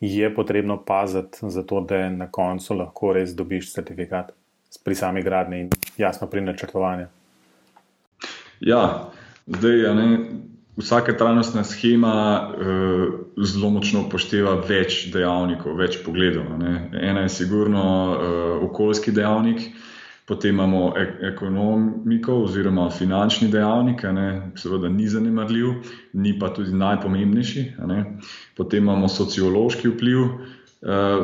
je 0.08 0.36
potrebno 0.36 0.78
paziti, 0.86 1.38
zato 1.42 1.82
da 1.82 2.10
na 2.10 2.28
koncu 2.32 2.74
lahko 2.74 3.14
res 3.14 3.36
dobiš 3.36 3.74
certifikat 3.74 4.32
pri 4.84 4.96
sami 4.96 5.24
gradni 5.24 5.60
in 5.66 5.70
jasno 5.98 6.28
pri 6.28 6.42
načrtovanju. 6.42 7.08
Ja, 8.60 9.12
zdaj 9.48 9.80
je. 9.80 9.96
Ne, 9.96 10.18
vsaka 10.78 11.16
trajnostna 11.18 11.64
schema 11.64 12.14
uh, 12.42 13.14
zelo 13.40 13.70
močno 13.70 14.06
upošteva 14.08 14.58
več 14.68 15.06
dejavnikov, 15.14 15.78
več 15.80 16.02
pogledov. 16.04 16.50
Ne. 16.60 16.90
Ena 17.02 17.26
je 17.26 17.34
sigurno 17.38 17.86
uh, 17.86 18.64
okoljski 18.70 19.12
dejavnik, 19.16 19.62
uh, 19.70 19.95
Potem 20.26 20.56
imamo 20.56 20.88
ek 20.98 21.20
ekonomiko 21.34 22.40
oziroma 22.48 22.88
finančni 22.90 23.52
dejavnik, 23.54 24.02
seveda 24.58 24.90
ni 24.90 25.06
zanemarljiv, 25.08 25.92
ni 26.18 26.34
pa 26.40 26.50
tudi 26.50 26.74
najpomembnejši. 26.74 27.66
Potem 28.58 28.84
imamo 28.84 29.08
sociološki 29.08 29.94
vpliv. 29.94 30.24
Eh, 30.86 31.20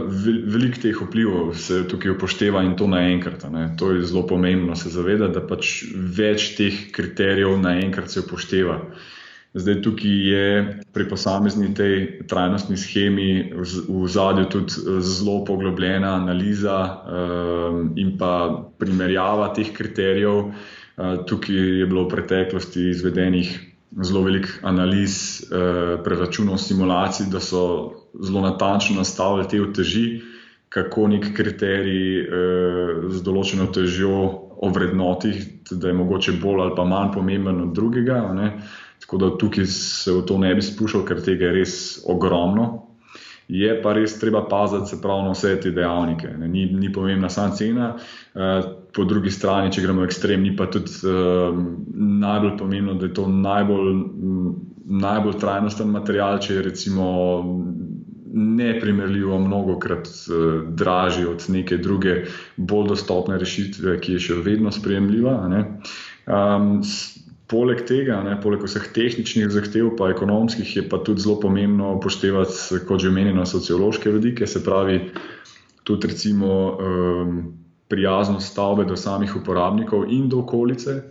veliko 0.50 0.80
teh 0.82 0.98
vplivov 0.98 1.52
se 1.54 1.84
tukaj 1.86 2.16
upošteva 2.16 2.64
in 2.66 2.76
to 2.78 2.88
naenkrat. 2.90 3.44
To 3.78 3.92
je 3.92 4.06
zelo 4.10 4.24
pomembno 4.28 4.76
se 4.76 4.90
zavedati, 4.90 5.34
da 5.34 5.44
pač 5.46 5.84
več 6.18 6.56
teh 6.58 6.80
kriterijev 6.94 7.60
naenkrat 7.62 8.10
se 8.10 8.24
upošteva. 8.24 8.80
Zdaj, 9.54 9.82
tukaj 9.84 10.12
je 10.32 10.44
pri 10.96 11.06
posamezni 11.12 11.74
tej 11.76 12.24
trajnostni 12.24 12.78
schemi 12.80 13.52
v, 13.52 14.08
zadju 14.08 14.46
tudi 14.48 14.72
eh, 14.80 15.02
zelo 15.04 15.44
poglobljena 15.44 16.14
analiza 16.16 16.78
um, 16.80 17.92
in 18.00 18.16
pa 18.18 18.64
primerjava 18.80 19.52
teh 19.52 19.74
kriterijev. 19.76 20.56
Uh, 20.96 21.26
tukaj 21.28 21.56
je 21.56 21.86
bilo 21.86 22.06
v 22.06 22.14
preteklosti 22.16 22.90
izvedenih 22.94 23.52
zelo 24.08 24.24
velik 24.24 24.48
analiz, 24.64 25.44
uh, 25.44 26.00
preračunov, 26.04 26.56
simulacij, 26.56 27.28
da 27.28 27.44
so 27.44 27.92
zelo 28.24 28.46
natančno 28.48 29.04
nastavili 29.04 29.50
te 29.52 29.60
uteži, 29.60 30.22
kako 30.72 31.10
nek 31.12 31.34
kriterij 31.36 32.24
z 33.12 33.20
določeno 33.26 33.66
težjo 33.76 34.20
ovrednotiti, 34.64 35.76
da 35.76 35.90
je 35.90 35.98
mogoče 36.00 36.38
bolj 36.40 36.62
ali 36.64 36.76
pa 36.78 36.86
manj 36.88 37.12
pomemben 37.12 37.60
od 37.66 37.74
drugega. 37.76 38.22
Ne? 38.36 38.54
Tako 39.02 39.18
da 39.18 39.34
tukaj 39.38 39.66
se 39.66 40.14
v 40.14 40.24
to 40.30 40.38
ne 40.38 40.54
bi 40.56 40.64
spuščal, 40.64 41.04
ker 41.08 41.22
tega 41.26 41.50
je 41.50 41.58
res 41.60 41.76
ogromno. 42.06 42.70
Je 43.52 43.72
pa 43.84 43.92
res 43.98 44.14
treba 44.20 44.46
paziti 44.48 44.94
se 44.94 45.02
prav 45.02 45.26
na 45.26 45.34
vse 45.34 45.58
te 45.60 45.74
dejavnike. 45.76 46.30
Ni, 46.48 46.70
ni 46.72 46.92
pomembna 46.94 47.30
sama 47.30 47.56
cena, 47.58 47.90
eh, 48.36 48.62
po 48.96 49.04
drugi 49.06 49.32
strani, 49.32 49.72
če 49.72 49.84
gremo 49.84 50.06
ekstrem, 50.08 50.44
ni 50.44 50.54
pa 50.56 50.68
tudi 50.72 50.92
uh, 51.08 51.56
najbolj 52.22 52.58
pomembno, 52.60 52.98
da 53.00 53.08
je 53.08 53.14
to 53.16 53.28
najbolj, 53.32 53.92
najbolj 55.04 55.38
trajnosten 55.40 55.92
material, 55.92 56.40
če 56.44 56.58
je 56.58 56.66
recimo 56.66 57.06
neprimerljivo 58.32 59.40
mnogo 59.40 59.78
krat 59.80 60.08
uh, 60.08 60.60
dražji 60.80 61.26
od 61.28 61.48
neke 61.56 61.80
druge, 61.80 62.18
bolj 62.58 62.92
dostopne 62.94 63.40
rešitve, 63.40 63.98
ki 64.04 64.18
je 64.18 64.26
še 64.28 64.42
vedno 64.44 64.72
sprejemljiva. 64.76 65.38
Um, 66.28 66.82
Poleg 67.52 67.82
tega, 67.84 68.22
ne, 68.24 68.38
poleg 68.40 68.62
vseh 68.64 68.86
tehničnih 68.96 69.50
zahtev, 69.52 69.90
pa 70.00 70.08
ekonomskih, 70.14 70.70
je 70.78 70.84
pa 70.88 71.02
tudi 71.04 71.26
zelo 71.26 71.36
pomembno 71.42 71.90
upoštevati, 71.98 72.80
kot 72.88 73.04
že 73.04 73.10
omenjeno, 73.12 73.44
sociološke 73.46 74.14
vidike, 74.16 74.48
se 74.48 74.64
pravi, 74.64 75.02
tudi 75.84 76.08
recimo 76.08 76.52
um, 76.72 77.42
prijaznost 77.92 78.54
stavbe 78.54 78.86
do 78.88 78.96
samih 78.96 79.36
uporabnikov 79.36 80.08
in 80.08 80.30
do 80.32 80.40
okolice. 80.46 81.02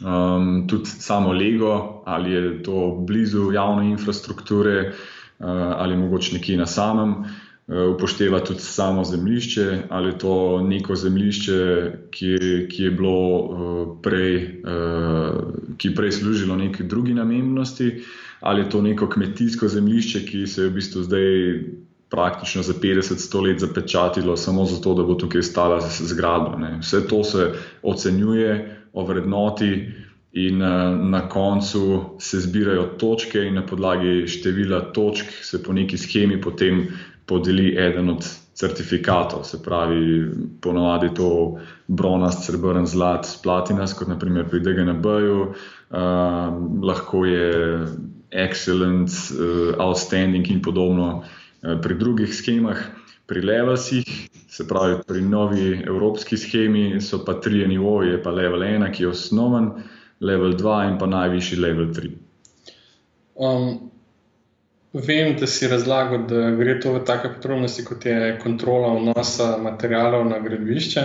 Um, 0.00 0.64
tudi 0.68 0.88
samo 0.88 1.32
Lego, 1.36 2.02
ali 2.06 2.32
je 2.32 2.62
to 2.62 3.04
blizu 3.06 3.52
javne 3.52 3.90
infrastrukture, 3.90 4.88
uh, 4.88 5.46
ali 5.76 5.96
mogoče 5.96 6.38
nekje 6.38 6.56
na 6.56 6.66
samem. 6.66 7.14
Eh, 7.72 7.86
upošteva 7.86 8.40
tudi 8.40 8.60
samo 8.60 9.04
zemljišče, 9.04 9.82
ali 9.88 10.08
je 10.08 10.18
to 10.18 10.60
neko 10.62 10.94
zemljišče, 10.96 11.92
ki, 12.10 12.36
ki 12.68 12.82
je 12.82 12.90
bilo 12.90 13.16
eh, 13.16 13.86
prej, 14.02 14.36
eh, 14.36 15.38
ki 15.76 15.88
je 15.88 15.94
prej 15.94 16.12
služilo 16.12 16.56
neki 16.56 16.84
drugi 16.84 17.14
namennosti, 17.14 18.02
ali 18.40 18.60
je 18.60 18.70
to 18.70 18.82
neko 18.82 19.08
kmetijsko 19.08 19.68
zemljišče, 19.68 20.24
ki 20.26 20.46
se 20.46 20.62
je 20.62 20.68
v 20.68 20.74
bistvu 20.74 21.02
zdaj 21.02 21.24
praktično 22.10 22.62
za 22.62 22.72
50-100 22.72 23.42
let 23.42 23.60
zapečatilo 23.60 24.36
samo 24.36 24.64
zato, 24.64 24.94
da 24.94 25.02
bo 25.02 25.14
tukaj 25.14 25.42
stala 25.42 25.80
zgradba. 25.80 26.58
Ne. 26.58 26.78
Vse 26.82 27.06
to 27.08 27.24
se 27.24 27.52
ocenjuje, 27.82 28.80
ovrednoti. 28.92 29.88
In 30.32 30.58
na 31.10 31.28
koncu 31.28 32.04
se 32.18 32.40
zbirajo 32.40 32.82
točke, 32.98 33.38
in 33.44 33.54
na 33.54 33.66
podlagi 33.66 34.28
števila 34.28 34.80
točk 34.80 35.26
se 35.42 35.62
po 35.62 35.72
neki 35.72 35.98
schemi 35.98 36.40
potem 36.40 36.86
podeli 37.32 37.72
eden 37.80 38.12
od 38.12 38.26
certifikatov, 38.54 39.44
se 39.48 39.62
pravi, 39.62 40.30
ponovadi 40.60 41.08
to 41.16 41.58
bronast, 41.88 42.44
srebrn, 42.44 42.86
zlat, 42.86 43.26
platinast, 43.42 43.96
kot 43.98 44.10
naprimer 44.12 44.44
pri 44.50 44.60
DGNB-ju, 44.60 45.38
uh, 45.48 46.02
lahko 46.84 47.24
je 47.24 47.52
excellent, 48.30 49.08
uh, 49.08 49.72
outstanding 49.80 50.50
in 50.52 50.60
podobno 50.62 51.22
uh, 51.22 51.80
pri 51.80 51.96
drugih 51.96 52.34
schemah. 52.34 52.78
Pri 53.26 53.40
levelsih, 53.40 54.04
se 54.52 54.66
pravi 54.68 54.98
pri 55.06 55.22
novi 55.24 55.78
evropski 55.86 56.36
schemi, 56.36 57.00
so 57.00 57.22
pa 57.24 57.38
tri 57.40 57.64
nivoje, 57.66 58.12
je 58.12 58.22
pa 58.22 58.30
level 58.30 58.60
1, 58.60 58.90
ki 58.92 59.06
je 59.06 59.08
osnoven, 59.08 59.70
level 60.20 60.52
2 60.58 60.76
in 60.90 60.98
pa 61.00 61.08
najvišji 61.08 61.58
level 61.58 61.88
3. 61.96 62.12
Um, 63.34 63.91
Vem, 64.92 65.36
da 65.40 65.46
si 65.46 65.68
razlagal, 65.68 66.26
da 66.28 66.50
gre 66.52 66.74
to 66.80 66.90
v 66.92 67.00
take 67.08 67.30
podrobnosti, 67.32 67.80
kot 67.84 68.04
je 68.04 68.34
kontrola 68.42 68.90
vnosa 68.98 69.54
materijalov 69.56 70.26
na 70.28 70.36
gradbišče. 70.38 71.04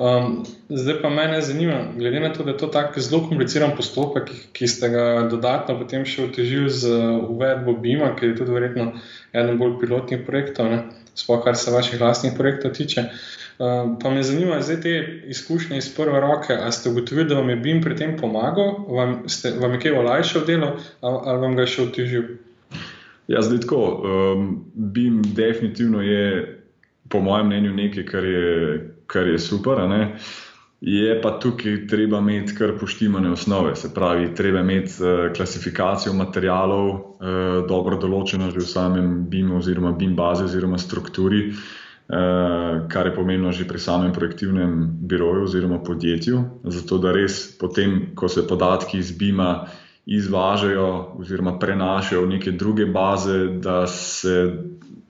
Um, 0.00 0.38
zdaj 0.68 0.96
pa 1.02 1.10
me 1.12 1.42
zanima, 1.44 1.82
glede 1.96 2.20
na 2.20 2.30
to, 2.32 2.44
da 2.44 2.54
je 2.54 2.56
to 2.62 2.70
tako 2.72 3.00
zelo 3.00 3.20
kompliciran 3.28 3.74
postopek, 3.76 4.30
ki, 4.30 4.38
ki 4.52 4.68
ste 4.68 4.88
ga 4.88 5.04
dodatno 5.28 5.76
potem 5.76 6.06
še 6.08 6.24
otežili 6.24 6.70
z 6.72 6.88
uvedbo 7.28 7.74
BIM-a, 7.82 8.14
ki 8.16 8.30
je 8.30 8.36
tudi 8.38 8.54
verjetno 8.56 8.86
eden 9.32 9.60
bolj 9.60 9.76
pilotnih 9.82 10.22
projektov, 10.24 10.72
sploh 11.12 11.42
kar 11.44 11.58
se 11.60 11.74
vaših 11.74 12.00
vlastnih 12.00 12.32
projektov 12.38 12.72
tiče. 12.78 13.04
Um, 13.60 13.98
pa 14.00 14.08
me 14.08 14.22
zanima, 14.24 14.62
zdaj 14.64 14.80
te 14.86 14.94
izkušnje 15.34 15.82
iz 15.82 15.90
prve 15.92 16.20
roke, 16.24 16.56
ali 16.56 16.72
ste 16.72 16.88
ugotovili, 16.88 17.28
da 17.28 17.42
vam 17.42 17.52
je 17.52 17.58
BIM 17.60 17.84
pri 17.84 17.96
tem 17.96 18.16
pomagal, 18.16 18.72
vam, 18.88 19.14
ste, 19.28 19.52
vam 19.60 19.76
je 19.76 19.82
kaj 19.84 19.98
olajšal 20.00 20.48
delo 20.48 20.72
ali, 21.02 21.20
ali 21.26 21.44
vam 21.44 21.60
ga 21.60 21.68
še 21.68 21.84
otežil? 21.90 22.32
Ja, 23.26 23.42
zdaj 23.42 23.60
tako. 23.60 24.02
Um, 24.04 24.64
BIM 24.74 25.22
definitivno 25.22 26.02
je, 26.02 26.58
po 27.08 27.20
mojem 27.20 27.46
mnenju, 27.46 27.74
nekaj, 27.74 28.06
kar 28.06 28.24
je, 28.24 28.94
kar 29.06 29.28
je 29.28 29.38
super. 29.38 29.78
Je 30.80 31.20
pa 31.22 31.36
tukaj 31.38 31.86
treba 31.86 32.18
imeti 32.18 32.56
kar 32.58 32.72
poštimane 32.80 33.30
osnove, 33.30 33.76
se 33.76 33.94
pravi, 33.94 34.34
treba 34.34 34.60
imeti 34.60 34.92
uh, 34.98 35.28
klasifikacijo 35.36 36.12
materijalov, 36.18 36.88
uh, 36.90 37.60
dobro 37.68 38.00
določeno 38.02 38.50
že 38.50 38.58
v 38.58 38.66
samem 38.66 39.12
BIM-u, 39.30 39.60
oziroma 39.60 39.92
BIM 39.92 40.16
bazi, 40.18 40.48
oziroma 40.50 40.80
strukturi, 40.82 41.52
uh, 41.52 42.82
kar 42.90 43.06
je 43.06 43.14
pomembno 43.14 43.52
že 43.52 43.68
pri 43.68 43.78
samem 43.78 44.10
projektivnem 44.12 44.74
biroju 45.06 45.46
oziroma 45.46 45.78
podjetju. 45.78 46.42
Zato 46.64 46.98
da 46.98 47.14
res 47.14 47.44
potem, 47.60 48.16
ko 48.18 48.28
se 48.28 48.42
podatki 48.42 48.98
iz 48.98 49.14
BIM-a 49.14 49.52
izvažajo 50.06 51.14
oziroma 51.18 51.58
prenašajo 51.58 52.24
v 52.24 52.28
neke 52.28 52.50
druge 52.50 52.86
baze, 52.86 53.38
da 53.62 53.86
se 53.86 54.52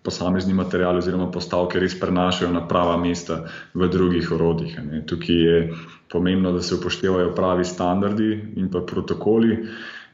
posamezni 0.03 0.55
materiali 0.55 0.99
oziroma 0.99 1.31
postavke 1.31 1.81
res 1.81 1.95
prenašajo 2.01 2.53
na 2.53 2.67
prava 2.69 2.97
mesta 2.99 3.45
v 3.75 3.89
drugih 3.89 4.33
orodjih. 4.33 4.79
Tukaj 5.07 5.37
je 5.37 5.59
pomembno, 6.11 6.53
da 6.53 6.63
se 6.63 6.75
upoštevajo 6.75 7.35
pravi 7.35 7.65
standardi 7.65 8.33
in 8.57 8.71
pa 8.71 8.83
protokoli. 8.87 9.59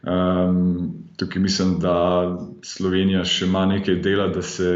Um, 0.02 0.92
tukaj 1.16 1.42
mislim, 1.42 1.78
da 1.82 1.94
Slovenija 2.62 3.24
še 3.24 3.48
ima 3.48 3.64
nekaj 3.66 3.96
dela, 4.04 4.28
da 4.28 4.42
se, 4.42 4.68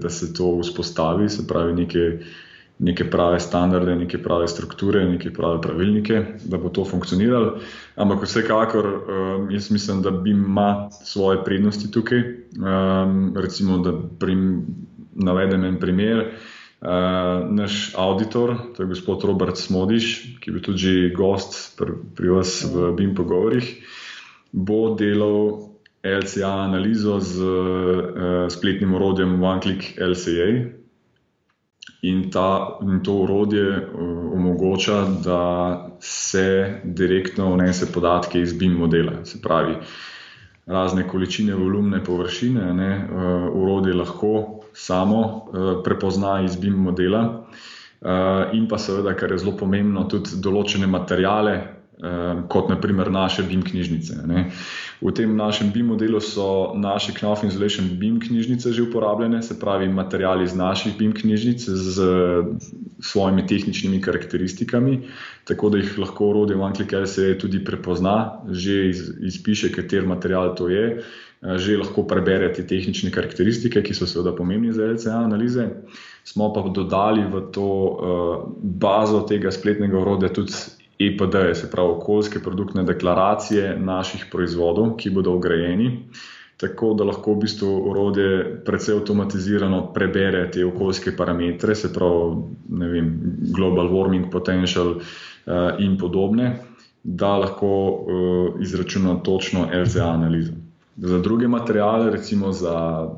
da 0.00 0.08
se 0.08 0.32
to 0.34 0.54
vzpostavi, 0.62 1.28
se 1.28 1.44
pravi, 1.48 1.74
neke, 1.82 2.06
neke 2.82 3.06
prave 3.10 3.40
standarde, 3.40 3.94
neke 3.96 4.18
prave 4.22 4.48
strukture, 4.48 5.04
neke 5.06 5.30
prave 5.32 5.60
pravilnike, 5.62 6.24
da 6.44 6.58
bo 6.58 6.68
to 6.68 6.84
funkcioniralo. 6.84 7.60
Ampak 7.96 8.24
vsekakor, 8.26 8.86
um, 8.86 9.50
jaz 9.54 9.70
mislim, 9.70 10.02
da 10.02 10.10
ima 10.26 10.88
svoje 11.04 11.44
prednosti 11.44 11.90
tukaj. 11.90 12.18
Um, 12.18 13.34
recimo, 13.36 13.78
da 13.78 13.94
prim, 14.18 14.66
navedem 15.14 15.64
en 15.64 15.78
primer. 15.80 16.26
Uh, 16.82 16.88
naš 17.54 17.94
auditor, 17.94 18.56
to 18.76 18.82
je 18.82 18.88
gospod 18.90 19.24
Robert 19.24 19.56
Smodiš, 19.56 20.38
ki 20.40 20.50
je 20.50 20.52
bil 20.52 20.62
tudi 20.62 20.94
gost 21.14 21.76
pri, 21.78 21.94
pri 22.16 22.32
vas 22.34 22.56
v 22.66 22.90
BIM 22.98 23.14
pogovorih, 23.14 23.68
bo 24.50 24.96
delal 24.98 25.70
LCA 26.02 26.50
analizo 26.66 27.20
z 27.22 27.46
uh, 27.46 28.50
spletnim 28.50 28.94
urodjem 28.98 29.38
OneClick 29.42 29.94
LCA. 29.94 30.81
In, 32.02 32.30
ta, 32.30 32.78
in 32.82 32.98
to 33.06 33.12
urodje 33.22 33.66
uh, 33.78 34.32
omogoča, 34.34 35.04
da 35.24 35.42
se 36.00 36.80
direktno 36.84 37.52
vnese 37.54 37.86
podatke 37.92 38.40
iz 38.40 38.56
BIM 38.58 38.72
modela. 38.72 39.20
Se 39.24 39.38
pravi, 39.42 39.76
razne 40.66 41.06
količine, 41.08 41.54
volumne, 41.54 42.02
površine, 42.04 42.72
ne, 42.74 42.90
uh, 42.96 43.46
urodje 43.54 43.94
lahko 43.94 44.32
samo 44.72 45.20
uh, 45.20 45.70
prepozna 45.84 46.40
iz 46.42 46.56
BIM 46.56 46.74
modela, 46.74 47.22
uh, 48.00 48.08
in 48.52 48.66
pa 48.68 48.78
seveda, 48.78 49.14
kar 49.14 49.30
je 49.30 49.38
zelo 49.38 49.54
pomembno, 49.56 50.08
tudi 50.10 50.42
določene 50.42 50.90
materijale, 50.90 51.81
kot 52.48 52.68
naprimer 52.68 53.10
naše 53.12 53.42
BIM 53.42 53.62
knjižnice. 53.62 54.16
Ne. 54.26 54.50
V 55.00 55.12
tem 55.12 55.36
našem 55.36 55.70
BIM 55.70 55.86
modelu 55.86 56.20
so 56.20 56.72
naše 56.74 57.12
Knauf 57.14 57.44
Insulation 57.44 57.88
BIM 57.98 58.20
knjižnice 58.20 58.72
že 58.72 58.82
uporabljene, 58.82 59.42
se 59.42 59.58
pravi, 59.60 59.88
materijali 59.88 60.44
iz 60.44 60.54
naših 60.54 60.96
BIM 60.98 61.12
knjižnic 61.12 61.68
z 61.68 62.02
svojimi 63.00 63.46
tehničnimi 63.46 64.00
karakteristikami, 64.00 65.00
tako 65.44 65.68
da 65.68 65.78
jih 65.78 65.98
lahko 65.98 66.28
urodje 66.28 66.56
OneClick 66.56 66.94
se 67.06 67.38
tudi 67.38 67.64
prepozna, 67.64 68.42
že 68.50 68.88
iz, 68.88 69.10
izpiše, 69.20 69.72
kater 69.72 70.06
material 70.06 70.54
to 70.54 70.68
je 70.68 71.02
že 71.42 71.74
lahko 71.74 72.06
prebere 72.06 72.52
te 72.54 72.62
tehnične 72.62 73.10
karakteristike, 73.10 73.82
ki 73.82 73.94
so 73.94 74.06
seveda 74.06 74.30
pomembni 74.30 74.70
za 74.72 74.86
LCA 74.86 75.24
analize. 75.24 75.66
Smo 76.24 76.52
pa 76.54 76.62
dodali 76.70 77.26
v 77.26 77.50
to 77.50 77.66
uh, 77.66 77.96
bazo 78.62 79.26
tega 79.26 79.50
spletnega 79.50 79.98
urodja 79.98 80.30
tudi 80.30 80.54
EPD, 81.06 81.54
se 81.54 81.70
pravi 81.70 81.96
okoljske 81.96 82.40
produktne 82.42 82.84
deklaracije 82.84 83.76
naših 83.78 84.26
proizvodov, 84.32 84.96
ki 84.96 85.10
bodo 85.10 85.34
ugrajeni. 85.38 85.90
Tako 86.62 86.92
da 86.94 87.04
lahko 87.04 87.34
v 87.34 87.42
bistvu 87.42 87.68
urodje 87.90 88.34
precej 88.64 88.94
avtomatizirano 88.94 89.80
prebere 89.94 90.44
te 90.50 90.62
okoljske 90.66 91.16
parametre, 91.16 91.74
se 91.74 91.90
pravi 91.92 92.84
vem, 92.92 93.08
global 93.50 93.90
warming 93.90 94.30
potential 94.30 94.94
uh, 94.94 95.80
in 95.82 95.96
podobne, 95.98 96.52
da 97.02 97.34
lahko 97.42 97.72
uh, 97.90 98.62
izračuna 98.62 99.16
točno 99.26 99.66
LCA 99.74 100.06
analizo. 100.12 100.52
Za 100.96 101.18
druge 101.18 101.48
materijale, 101.48 102.10
recimo 102.10 102.52
za 102.52 103.08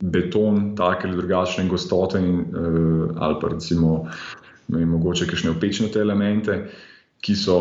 beton, 0.00 0.76
take 0.76 1.08
ali 1.08 1.16
drugačne 1.16 1.68
gostote, 1.68 2.18
in, 2.18 2.40
uh, 2.40 3.10
ali 3.16 3.36
pa 3.42 3.48
recimo 3.48 4.06
vem, 4.68 4.88
mogoče 4.88 5.26
kakšne 5.26 5.50
opečne 5.50 5.90
elemente, 5.94 6.62
ki 7.20 7.36
so 7.36 7.58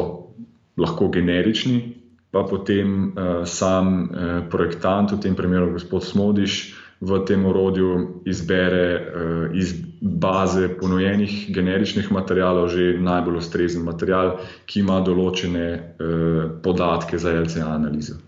lahko 0.80 1.10
generični, 1.12 1.96
pa 2.32 2.44
potem 2.46 3.10
uh, 3.10 3.46
sam 3.46 4.04
uh, 4.04 4.28
projektant, 4.50 5.12
v 5.12 5.20
tem 5.20 5.36
primeru 5.36 5.74
gospod 5.74 6.06
Smodiš, 6.06 6.76
v 7.00 7.20
tem 7.26 7.46
orodju 7.46 8.22
izbere 8.28 8.88
uh, 8.96 9.56
iz 9.56 9.74
baze 10.02 10.68
ponujenih 10.80 11.48
generičnih 11.56 12.12
materijalov 12.12 12.68
že 12.70 13.00
najbolj 13.00 13.40
ustrezen 13.40 13.84
material, 13.84 14.38
ki 14.66 14.84
ima 14.84 15.00
določene 15.02 15.68
uh, 15.74 16.44
podatke 16.64 17.18
za 17.18 17.34
LCA 17.40 17.68
analizo. 17.72 18.20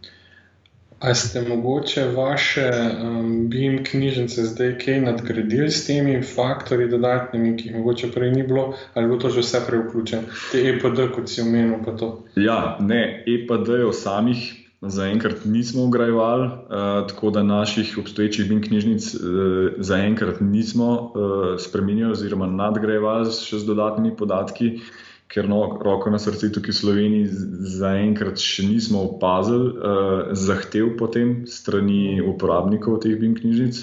Ali 1.02 1.16
ste 1.16 1.42
mogoče 1.42 2.06
vaše 2.16 2.72
um, 3.04 3.50
BIM 3.50 3.84
knjižnice 3.84 4.44
zdaj 4.44 4.78
kaj 4.86 5.02
nadgradili 5.02 5.72
s 5.72 5.88
temi 5.88 6.22
faktorji 6.22 6.90
dodatnimi, 6.90 7.56
ki 7.58 7.68
jih 7.70 7.78
mogoče 7.78 8.12
prej 8.14 8.32
ni 8.32 8.44
bilo, 8.44 8.74
ali 8.94 9.10
bo 9.10 9.18
to 9.18 9.30
že 9.30 9.42
vse 9.42 9.64
prej 9.68 9.82
vključeno, 9.88 10.22
te 10.52 10.62
EPD, 10.70 11.08
kot 11.16 11.30
si 11.30 11.42
omenil? 11.42 11.82
Ja, 12.36 12.78
ne, 12.80 13.24
EPD-jev 13.28 13.92
samih 13.98 14.46
zaenkrat 14.82 15.46
nismo 15.46 15.84
ugrajevali, 15.90 16.46
uh, 16.46 17.08
tako 17.10 17.30
da 17.30 17.44
naših 17.44 17.98
obstoječih 17.98 18.50
BIM 18.50 18.62
knjižnic 18.62 19.14
uh, 19.16 19.22
zaenkrat 19.78 20.42
nismo 20.42 20.92
uh, 20.94 21.60
spremenili 21.60 22.12
oziroma 22.12 22.46
nadgrajevali 22.46 23.34
še 23.34 23.58
z 23.58 23.66
dodatnimi 23.66 24.16
podatki. 24.18 24.76
Uh, 24.76 25.11
ker 25.32 25.48
no, 25.48 25.80
roko 25.80 26.12
na 26.12 26.20
srcu 26.20 26.52
tukaj 26.52 26.74
v 26.74 26.78
Sloveniji 26.78 27.26
zaenkrat 27.80 28.42
še 28.42 28.68
nismo 28.68 29.06
opazili 29.08 29.72
uh, 29.72 30.34
zahtev 30.36 30.98
potem 31.00 31.46
strani 31.48 32.20
uporabnikov 32.20 33.00
teh 33.06 33.16
BIM 33.16 33.38
knjižnic. 33.40 33.80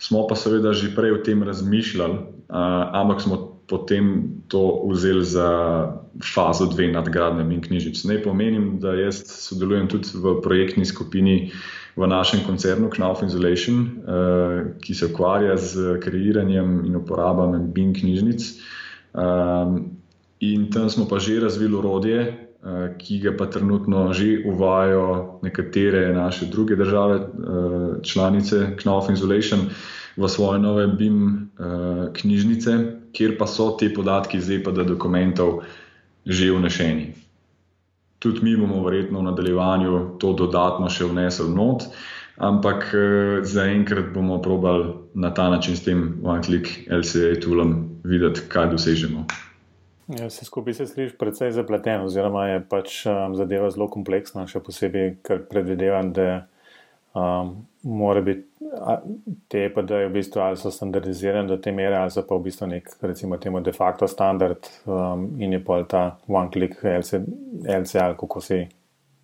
Smo 0.00 0.24
pa 0.28 0.36
seveda 0.36 0.72
že 0.76 0.94
prej 0.96 1.18
o 1.18 1.20
tem 1.20 1.44
razmišljali, 1.44 2.16
uh, 2.16 2.96
ampak 2.96 3.20
smo 3.20 3.36
potem 3.66 4.40
to 4.48 4.88
vzeli 4.88 5.24
za 5.26 5.50
fazo 6.22 6.70
dve 6.72 6.88
nadgradnje 6.94 7.44
BIM 7.44 7.60
knjižnic. 7.60 8.00
Naj 8.08 8.22
pomenim, 8.24 8.78
da 8.80 8.96
jaz 8.96 9.20
sodelujem 9.26 9.90
tudi 9.92 10.16
v 10.16 10.38
projektni 10.40 10.88
skupini 10.88 11.52
v 11.96 12.08
našem 12.08 12.40
koncernu 12.46 12.88
Knauf 12.92 13.20
Insulation, 13.24 13.84
uh, 13.84 14.72
ki 14.80 14.96
se 14.96 15.12
ukvarja 15.12 15.60
z 15.60 16.00
kreiranjem 16.00 16.88
in 16.88 16.96
uporabanjem 16.96 17.68
BIM 17.76 17.92
knjižnic. 17.92 18.48
Um, 19.16 19.95
In 20.40 20.68
tam 20.70 20.90
smo 20.90 21.08
pa 21.08 21.16
že 21.18 21.40
razvili 21.40 21.74
urodje, 21.74 22.20
eh, 22.20 22.94
ki 22.98 23.20
ga 23.20 23.32
pa 23.32 23.46
trenutno 23.46 24.12
že 24.12 24.44
uvajo 24.44 25.40
nekatere 25.42 26.12
naše 26.12 26.46
druge 26.46 26.76
države, 26.76 27.16
eh, 27.16 28.02
članice 28.02 28.76
Knauf 28.76 29.08
Insulation, 29.08 29.60
v 30.16 30.28
svoje 30.28 30.58
nove 30.58 30.86
BIM 30.86 31.50
eh, 31.58 32.12
knjižnice, 32.12 32.72
kjer 33.12 33.38
pa 33.38 33.46
so 33.46 33.76
te 33.80 33.88
podatki 33.94 34.36
iz 34.36 34.50
EPD 34.50 34.84
dokumentov 34.84 35.62
že 36.26 36.52
vnešeni. 36.52 37.14
Tudi 38.18 38.40
mi 38.42 38.56
bomo 38.56 38.84
verjetno 38.84 39.20
v 39.20 39.22
nadaljevanju 39.22 40.18
to 40.18 40.32
dodatno 40.32 40.88
še 40.88 41.04
vnesli 41.04 41.48
not, 41.54 41.84
ampak 42.36 42.92
zaenkrat 43.42 44.12
bomo 44.14 44.42
probali 44.42 44.92
na 45.14 45.30
ta 45.30 45.48
način 45.50 45.76
s 45.76 45.84
tem 45.84 46.20
OneClick 46.24 46.90
LCA 46.90 47.40
toolom 47.40 48.00
videti, 48.04 48.40
kaj 48.48 48.72
dosežemo. 48.72 49.24
Ja, 50.06 50.26
vse 50.26 50.44
skupaj 50.44 50.74
se 50.74 50.86
sliši 50.86 51.16
precej 51.18 51.52
zapleteno, 51.52 52.06
oziroma 52.06 52.46
je 52.46 52.60
pač 52.70 53.00
um, 53.10 53.34
zadeva 53.34 53.70
zelo 53.74 53.88
kompleksna, 53.90 54.46
še 54.46 54.62
posebej, 54.62 55.16
ker 55.26 55.40
predvidevam, 55.50 56.12
da 56.14 56.28
um, 57.10 57.56
mora 57.82 58.22
biti 58.22 58.46
te 59.48 59.64
EPD 59.66 59.90
v 60.06 60.12
bistvu 60.14 60.40
ali 60.42 60.56
so 60.56 60.70
standardizirane 60.70 61.48
do 61.48 61.56
te 61.62 61.72
mere, 61.72 61.98
ali 61.98 62.14
so 62.14 62.22
pa 62.26 62.38
v 62.38 62.46
bistvu 62.46 62.70
nek, 62.70 62.90
recimo, 63.02 63.38
temu 63.42 63.60
de 63.60 63.74
facto 63.74 64.06
standard 64.06 64.70
um, 64.86 65.28
in 65.42 65.58
je 65.58 65.62
pa 65.64 65.82
ta 65.88 66.02
one 66.26 66.50
click 66.54 66.82
LC, 66.84 67.22
LCL, 67.66 68.14
kako 68.20 68.40
si. 68.40 68.62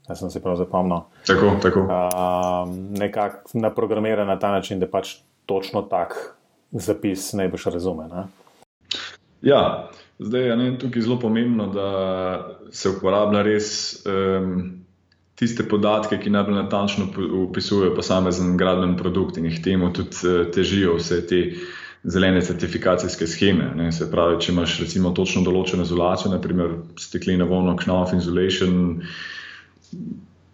Jaz 0.08 0.18
sem 0.18 0.30
se 0.34 0.40
prav 0.42 0.56
zapomnil. 0.58 1.04
Tako, 1.26 1.50
tako. 1.62 1.86
Um, 1.86 2.72
nekako 2.98 3.54
naprogramiran 3.54 4.26
na 4.26 4.34
ta 4.38 4.50
način, 4.50 4.80
da 4.82 4.88
pač 4.90 5.20
točno 5.46 5.82
tak 5.86 6.16
zapis 6.72 7.32
najbolj 7.38 7.70
razume. 7.70 8.08
Ne? 8.10 8.24
Ja, 9.42 9.60
Zdaj 10.22 10.48
je 10.48 10.78
tukaj 10.78 11.02
zelo 11.02 11.18
pomembno, 11.20 11.66
da 11.72 11.88
se 12.70 12.90
uporablja 12.90 13.42
res 13.42 13.68
um, 14.06 14.56
tiste 15.34 15.66
podatke, 15.68 16.18
ki 16.22 16.30
najbolj 16.30 16.58
natančno 16.60 17.08
opisujejo 17.42 17.94
posamezen 17.96 18.56
gradben 18.56 18.96
produkt 18.96 19.40
in 19.40 19.48
jih 19.50 19.62
temu 19.64 19.92
tudi 19.92 20.22
uh, 20.28 20.44
težijo 20.54 20.96
vse 21.00 21.20
te 21.26 21.42
zelene 22.04 22.42
certifikacijske 22.42 23.26
scheme. 23.26 23.72
Ne. 23.76 23.92
Se 23.92 24.10
pravi, 24.10 24.40
če 24.42 24.52
imaš 24.52 24.78
recimo 24.82 25.12
točno 25.14 25.42
določeno 25.46 25.86
izolacijo, 25.86 26.32
naprimer 26.34 26.76
steklena 26.98 27.46
volna 27.46 27.76
Knauf 27.78 28.14
Insulation 28.16 29.02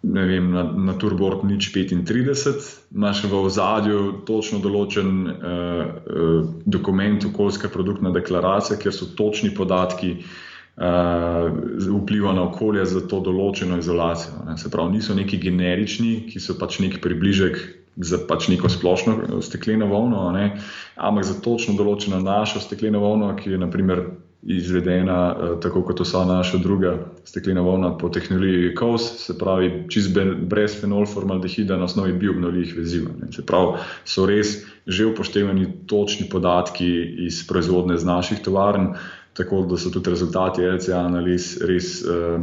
ne 0.01 0.25
vem, 0.25 0.51
na, 0.51 0.63
na 0.63 0.93
Turboard 0.95 1.43
nič 1.43 1.71
35, 1.75 2.95
imaš 2.95 3.23
v 3.27 3.33
ozadju 3.35 3.99
točno 4.27 4.61
določen 4.63 5.09
uh, 5.27 5.33
uh, 5.35 6.37
dokument, 6.63 7.25
okoljska 7.27 7.71
produktna 7.73 8.13
deklaracija, 8.15 8.79
kjer 8.79 8.95
so 8.95 9.09
točni 9.17 9.51
podatki 9.55 10.13
uh, 10.21 11.51
vpliva 11.83 12.31
na 12.37 12.47
okolje 12.47 12.85
za 12.87 13.03
to 13.11 13.19
določeno 13.25 13.81
izolacijo. 13.83 14.45
Ne. 14.47 14.55
Se 14.57 14.71
pravi, 14.71 14.95
niso 14.99 15.17
neki 15.17 15.41
generični, 15.43 16.29
ki 16.31 16.39
so 16.39 16.55
pač 16.59 16.79
neki 16.79 17.03
približek. 17.03 17.59
Za 17.99 18.15
pač 18.23 18.45
neko 18.47 18.69
splošno 18.71 19.41
stekleno 19.43 19.89
volno, 19.91 20.29
ne? 20.31 20.61
ampak 20.95 21.25
za 21.27 21.33
točno 21.43 21.73
določeno 21.75 22.21
našo 22.23 22.61
stekleno 22.63 23.01
volno, 23.03 23.33
ki 23.35 23.51
je 23.51 23.59
naprimer 23.59 24.05
izvedena 24.43 25.35
uh, 25.35 25.59
tako 25.59 25.81
kot 25.83 25.99
vsa 25.99 26.23
naša 26.25 26.57
druga 26.57 26.97
steklena 27.23 27.61
volna 27.61 27.97
po 27.97 28.09
tehnologiji 28.09 28.75
COS, 28.79 29.07
se 29.25 29.37
pravi 29.37 29.71
čist 29.89 30.17
brez 30.41 30.79
fenol 30.81 31.05
formaldehida 31.05 31.77
na 31.77 31.83
osnovi 31.83 32.13
biobnovljivih 32.13 32.77
veziv. 32.77 33.07
Se 33.35 33.45
pravi, 33.45 33.77
so 34.05 34.25
res 34.25 34.57
že 34.87 35.05
upoštevani 35.05 35.67
točni 35.87 36.29
podatki 36.29 36.87
iz 37.27 37.43
proizvodne 37.47 37.97
z 37.97 38.05
naših 38.05 38.39
tovarn, 38.41 38.93
tako 39.33 39.61
da 39.69 39.77
so 39.77 39.89
tudi 39.89 40.09
rezultati 40.09 40.65
LCA 40.65 41.03
analiz 41.05 41.57
res 41.61 41.99
uh, 42.01 42.41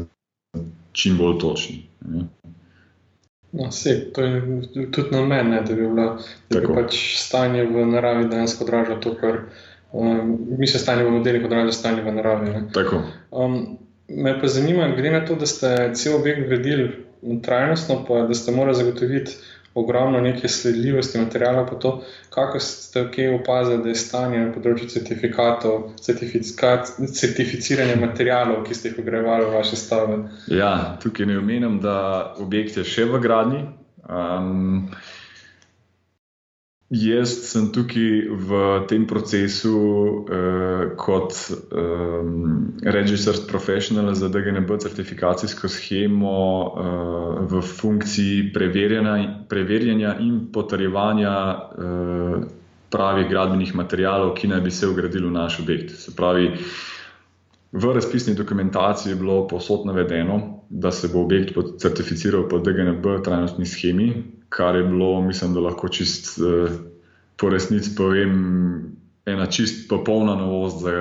čim 0.93 1.19
bolj 1.19 1.39
točni. 1.41 1.83
Ne. 2.01 2.29
No, 3.53 3.71
se, 3.73 4.13
to 4.13 4.23
je 4.23 4.63
tudi 4.93 5.09
na 5.11 5.27
meni, 5.27 5.57
da 5.67 5.75
bi, 5.75 5.89
bila, 5.89 6.19
da 6.51 6.61
bi 6.61 6.67
pač 6.75 6.99
stanje 7.17 7.65
v 7.65 7.87
naravi 7.89 8.29
dejansko 8.29 8.65
odražalo 8.65 9.01
to, 9.01 9.15
kar 9.21 9.39
um, 9.93 10.39
mi 10.59 10.67
se 10.67 10.79
stanje 10.79 11.05
v 11.05 11.11
modelih 11.19 11.45
odraža 11.45 11.73
stanje 11.73 12.03
v 12.03 12.15
naravi. 12.15 12.55
Um, 13.31 13.79
me 14.09 14.41
pa 14.41 14.49
zanima, 14.49 14.89
glede 14.89 15.11
na 15.11 15.25
to, 15.27 15.35
da 15.35 15.47
ste 15.47 15.91
cel 15.95 16.17
objekt 16.17 16.49
gradili 16.49 17.07
trajnostno, 17.43 18.05
pa 18.09 18.23
da 18.27 18.35
ste 18.35 18.53
morali 18.53 18.77
zagotoviti 18.77 19.33
ogromno 19.77 20.21
neke 20.21 20.49
sledljivosti 20.49 21.19
materijala, 21.19 21.67
pa 21.67 21.75
to, 21.75 22.03
kako 22.31 22.61
ste 22.61 23.01
ok 23.01 23.15
opazili, 23.41 23.83
da 23.83 23.89
je 23.89 23.95
stanje 23.95 24.39
na 24.39 24.53
področju 24.53 24.89
certifikatov, 24.89 25.91
certificiranja 26.01 27.99
materijalov, 28.01 28.63
ki 28.65 28.75
ste 28.75 28.89
jih 28.89 29.03
ugrajevali 29.03 29.45
v 29.45 29.59
vaše 29.59 29.77
stavbe. 29.77 30.17
Ja, 30.49 30.97
tukaj 31.03 31.29
ne 31.29 31.37
omenjam, 31.39 31.77
da 31.85 31.99
objekt 32.41 32.81
je 32.81 32.87
še 32.89 33.05
v 33.05 33.21
gradni. 33.21 33.67
Um, 34.09 34.89
Jaz 36.87 37.33
sem 37.51 37.73
tukaj 37.75 38.31
v 38.31 38.59
tem 38.87 39.07
procesu 39.11 39.75
uh, 39.75 40.95
kot 40.95 41.35
um, 41.75 42.79
registered 42.87 43.43
professional 43.51 44.15
za 44.15 44.31
DGNB 44.31 44.71
certifikacijsko 44.79 45.67
schemo 45.67 46.31
uh, 46.31 47.43
v 47.43 47.59
funkciji 47.59 48.53
preverjanja, 48.55 50.15
in 50.23 50.47
potrjevanja 50.55 51.35
uh, 51.75 52.47
pravih 52.87 53.27
gradbenih 53.29 53.75
materijalov, 53.75 54.37
ki 54.39 54.47
naj 54.55 54.61
bi 54.63 54.71
se 54.71 54.87
ugradili 54.87 55.27
v 55.27 55.35
naš 55.35 55.59
objekt. 55.61 55.91
Se 55.91 56.15
pravi, 56.15 56.55
v 57.73 57.93
razpisni 57.95 58.35
dokumentaciji 58.35 59.13
je 59.13 59.17
bilo 59.17 59.49
posod 59.49 59.87
navedeno, 59.87 60.63
da 60.71 60.93
se 60.93 61.09
bo 61.09 61.23
objekt 61.23 61.55
certificiral 61.79 62.49
po 62.49 62.59
DGNB 62.59 63.23
trajnostni 63.25 63.67
schemi, 63.67 64.23
kar 64.49 64.77
je 64.77 64.85
bilo, 64.85 65.23
mislim, 65.23 65.55
da 65.55 65.61
lahko 65.61 65.89
čist 65.89 66.39
uh, 66.39 66.71
po 67.37 67.51
resnici 67.51 67.95
povem, 67.97 68.97
ena 69.27 69.47
čist 69.47 69.89
popolna 69.89 70.35
novost 70.35 70.81
za 70.83 70.93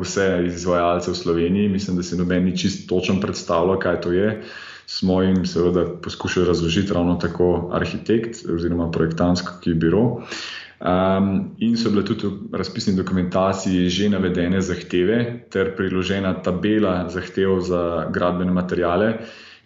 vse 0.00 0.44
izvajalce 0.46 1.10
v 1.10 1.14
Sloveniji. 1.14 1.68
Mislim, 1.68 1.96
da 1.96 2.02
si 2.02 2.16
noben 2.16 2.44
ni 2.44 2.56
čist 2.56 2.88
točen 2.88 3.20
predstavljal, 3.20 3.78
kaj 3.78 4.00
to 4.00 4.12
je. 4.12 4.42
Smo 4.86 5.22
jim 5.22 5.46
seveda 5.46 5.86
poskušali 6.02 6.46
razložiti 6.46 6.92
ravno 6.92 7.14
tako 7.14 7.70
arhitekt 7.72 8.44
oziroma 8.54 8.90
projektantski 8.90 9.74
biro. 9.74 10.24
Um, 10.84 11.54
in 11.64 11.78
so 11.80 11.88
bile 11.90 12.04
tudi 12.04 12.28
v 12.28 12.58
razpisni 12.60 12.92
dokumentaciji 12.92 13.88
že 13.88 14.10
navedene 14.12 14.60
zahteve, 14.60 15.48
ter 15.48 15.72
priložena 15.76 16.34
tabela 16.44 17.08
zahtev 17.08 17.60
za 17.64 18.10
gradbene 18.12 18.52
materijale, 18.52 19.08
uh, 19.14 19.24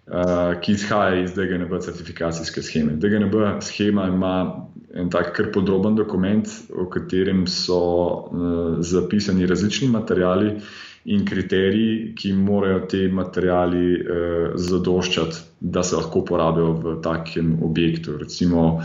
uh, 0.08 0.60
ki 0.60 0.72
izhaja 0.72 1.22
iz 1.22 1.34
DGNB 1.34 1.80
certifikacijske 1.80 2.62
scheme. 2.62 2.92
DGNB 2.96 3.34
schema 3.60 4.06
ima 4.08 4.66
en 4.94 5.10
tak 5.10 5.36
kar 5.36 5.52
podroben 5.52 5.96
dokument, 5.96 6.48
v 6.68 6.88
katerem 6.90 7.46
so 7.46 7.78
uh, 7.78 8.76
zapisani 8.80 9.46
različni 9.46 9.88
materijali 9.88 10.56
in 11.04 11.24
kriteriji, 11.26 12.14
ki 12.16 12.32
morajo 12.32 12.80
te 12.90 13.08
materijali 13.08 13.84
uh, 13.94 14.48
zadoščati, 14.54 15.44
da 15.60 15.82
se 15.82 15.96
lahko 15.96 16.24
uporabijo 16.24 16.72
v 16.72 16.98
takem 17.02 17.58
objektu. 17.62 18.16
Recimo, 18.18 18.82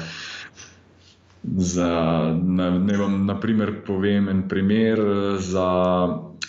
Za, 1.43 1.89
ne, 2.43 2.79
ne 2.79 2.97
vam, 2.97 3.25
na 3.25 3.39
primer, 3.39 3.73
povem 3.85 4.29
en 4.29 4.45
primer 4.47 4.99
za 5.39 5.69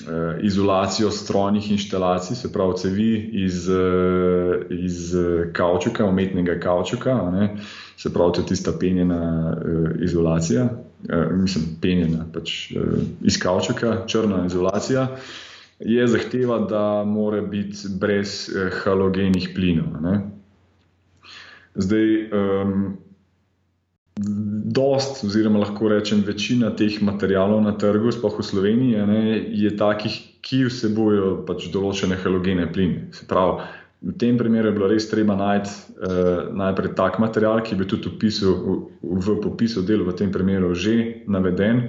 Eh, 0.00 0.38
izolacijo 0.42 1.10
strojnih 1.10 1.70
inštalacij, 1.70 2.36
se 2.36 2.52
pravi 2.52 2.72
cevi 2.76 3.30
iz, 3.32 3.68
eh, 3.68 4.66
iz 4.70 5.14
kaučuka, 5.52 6.04
umetnega 6.04 6.60
kaučuka, 6.60 7.30
ne, 7.32 7.56
se 7.96 8.12
pravi 8.12 8.32
tudi 8.32 8.48
tista 8.48 8.72
penjena 8.80 9.54
eh, 9.56 10.04
izolacija, 10.04 10.68
mislim, 11.30 11.64
penjena 11.82 12.26
pač 12.32 12.72
iz 13.22 13.38
kaučuka, 13.42 14.06
črna 14.06 14.46
izolacija. 14.46 15.16
Je 15.78 16.06
zahteva, 16.06 16.58
da 16.58 17.04
mora 17.04 17.42
biti 17.42 17.76
brez 18.00 18.50
halogenih 18.84 19.50
plinov. 19.54 20.02
Ne. 20.02 20.20
Zdaj, 21.74 22.30
um, 22.32 22.96
dost, 24.16 25.24
oziroma 25.24 25.58
lahko 25.58 25.88
rečem, 25.88 26.22
večina 26.26 26.70
teh 26.70 27.00
materijalov 27.02 27.62
na 27.62 27.72
trgu, 27.74 28.12
sploh 28.14 28.38
v 28.38 28.46
Sloveniji, 28.46 29.06
ne, 29.06 29.22
je 29.50 29.70
takih, 29.76 30.14
ki 30.44 30.66
vsebujejo 30.68 31.40
pač 31.48 31.66
določene 31.74 32.18
halogene 32.22 32.68
pline. 32.70 33.08
Se 33.16 33.26
pravi, 33.26 33.64
v 34.04 34.14
tem 34.20 34.38
primeru 34.38 34.70
je 34.70 34.76
bilo 34.76 34.90
res 34.92 35.08
treba 35.10 35.34
najti 35.34 35.72
uh, 35.72 36.52
najprej 36.54 36.94
tak 36.94 37.18
material, 37.18 37.64
ki 37.64 37.78
bi 37.80 37.88
tudi 37.88 38.12
upisal, 38.12 38.54
v, 39.02 39.16
v 39.24 39.38
popisu 39.40 39.82
dela, 39.82 40.06
v 40.06 40.14
tem 40.14 40.30
primeru 40.30 40.74
že 40.76 41.24
naveden. 41.26 41.88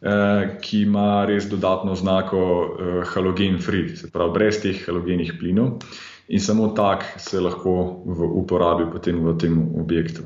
Uh, 0.00 0.56
ki 0.64 0.86
ima 0.88 1.26
res 1.28 1.44
dodatno 1.50 1.92
znako 1.92 2.40
uh, 2.40 3.00
halogen 3.12 3.60
free, 3.60 3.92
se 4.00 4.08
pravi, 4.08 4.32
brez 4.32 4.62
teh 4.62 4.78
halogenih 4.86 5.34
plinov, 5.36 5.84
in 6.32 6.40
samo 6.40 6.70
tak 6.72 7.04
se 7.20 7.36
lahko 7.36 8.00
v, 8.08 8.30
uporabi 8.40 8.88
potem 8.88 9.20
v 9.20 9.36
tem 9.36 9.60
objektu. 9.76 10.24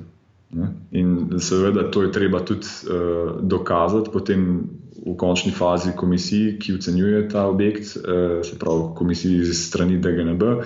In 0.90 1.38
seveda 1.38 1.90
to 1.90 2.02
je 2.02 2.12
treba 2.12 2.40
tudi 2.40 2.66
uh, 2.66 3.40
dokazati 3.42 4.10
potem 4.12 4.62
v 5.04 5.16
končni 5.16 5.52
fazi 5.52 5.92
komisiji, 5.96 6.58
ki 6.58 6.76
ocenjuje 6.78 7.28
ta 7.28 7.46
objekt, 7.46 7.96
uh, 7.96 8.40
se 8.46 8.58
pravi 8.58 8.92
komisiji 8.96 9.40
iz 9.42 9.66
strani 9.68 9.98
DGNB, 9.98 10.42
uh, 10.42 10.62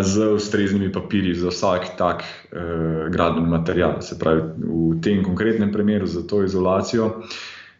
z 0.00 0.32
ustreznimi 0.36 0.92
papirji 0.92 1.34
za 1.34 1.48
vsak 1.48 1.96
tak 1.98 2.22
uh, 2.22 3.08
gradbeni 3.10 3.48
material. 3.48 4.00
Se 4.02 4.18
pravi, 4.18 4.42
v 4.60 5.00
tem 5.02 5.24
konkretnem 5.24 5.72
primeru 5.72 6.06
za 6.06 6.22
to 6.22 6.44
izolacijo 6.44 7.22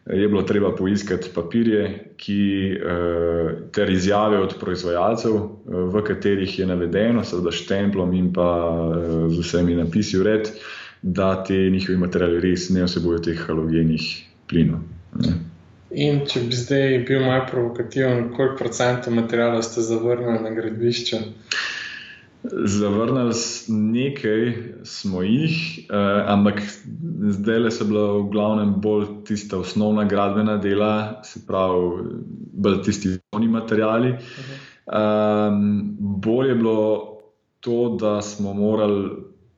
je 0.06 0.28
bilo 0.28 0.42
treba 0.42 0.72
poiskati 0.74 1.30
papirje, 1.34 2.14
ki, 2.16 2.42
uh, 2.80 3.50
ter 3.72 3.90
izjave 3.90 4.40
od 4.40 4.56
proizvajalcev, 4.60 5.34
uh, 5.36 5.48
v 5.92 6.02
katerih 6.02 6.58
je 6.58 6.66
navedeno, 6.66 7.24
seveda 7.24 7.52
štemplom 7.52 8.14
in 8.16 8.32
pa 8.32 8.50
uh, 8.72 9.28
z 9.28 9.44
vsemi 9.44 9.76
napisi 9.76 10.18
v 10.18 10.30
red 10.32 10.54
da 11.02 11.44
te 11.44 11.54
njihovi 11.54 11.98
materiali 11.98 12.40
res 12.40 12.68
ne 12.70 12.84
vsebujejo 12.84 13.22
teh 13.28 13.46
halogenih 13.46 14.08
plinov. 14.48 14.82
Ne. 15.16 15.38
In 15.90 16.20
če 16.30 16.44
bi 16.46 16.54
zdaj 16.54 16.98
bil 17.08 17.24
malo 17.24 17.46
provokativen, 17.50 18.28
koliko 18.36 18.58
procentov 18.60 19.14
materijala 19.16 19.62
ste 19.62 19.82
zavrnili 19.82 20.38
na 20.44 20.52
gradbišče? 20.54 21.18
Zavrnili 22.42 23.34
smo 23.34 23.76
nekaj, 23.76 24.44
smo 24.86 25.22
jih, 25.22 25.56
eh, 25.90 26.22
ampak 26.30 26.62
zdaj 27.36 27.58
le 27.58 27.72
so 27.74 27.84
bila 27.84 28.04
v 28.12 28.28
glavnem 28.32 28.76
bolj 28.80 29.08
tista 29.28 29.58
osnovna 29.58 30.04
gradbena 30.04 30.56
dela, 30.56 31.20
se 31.24 31.42
pravi, 31.46 32.06
bolj 32.52 32.82
tisti 32.86 33.16
osnovni 33.16 33.48
materijali. 33.48 34.12
Uh 34.12 34.16
-huh. 34.16 35.48
um, 35.50 35.96
bolje 35.98 36.48
je 36.48 36.54
bilo 36.54 37.18
to, 37.60 37.96
da 38.00 38.22
smo 38.22 38.54
morali 38.54 39.10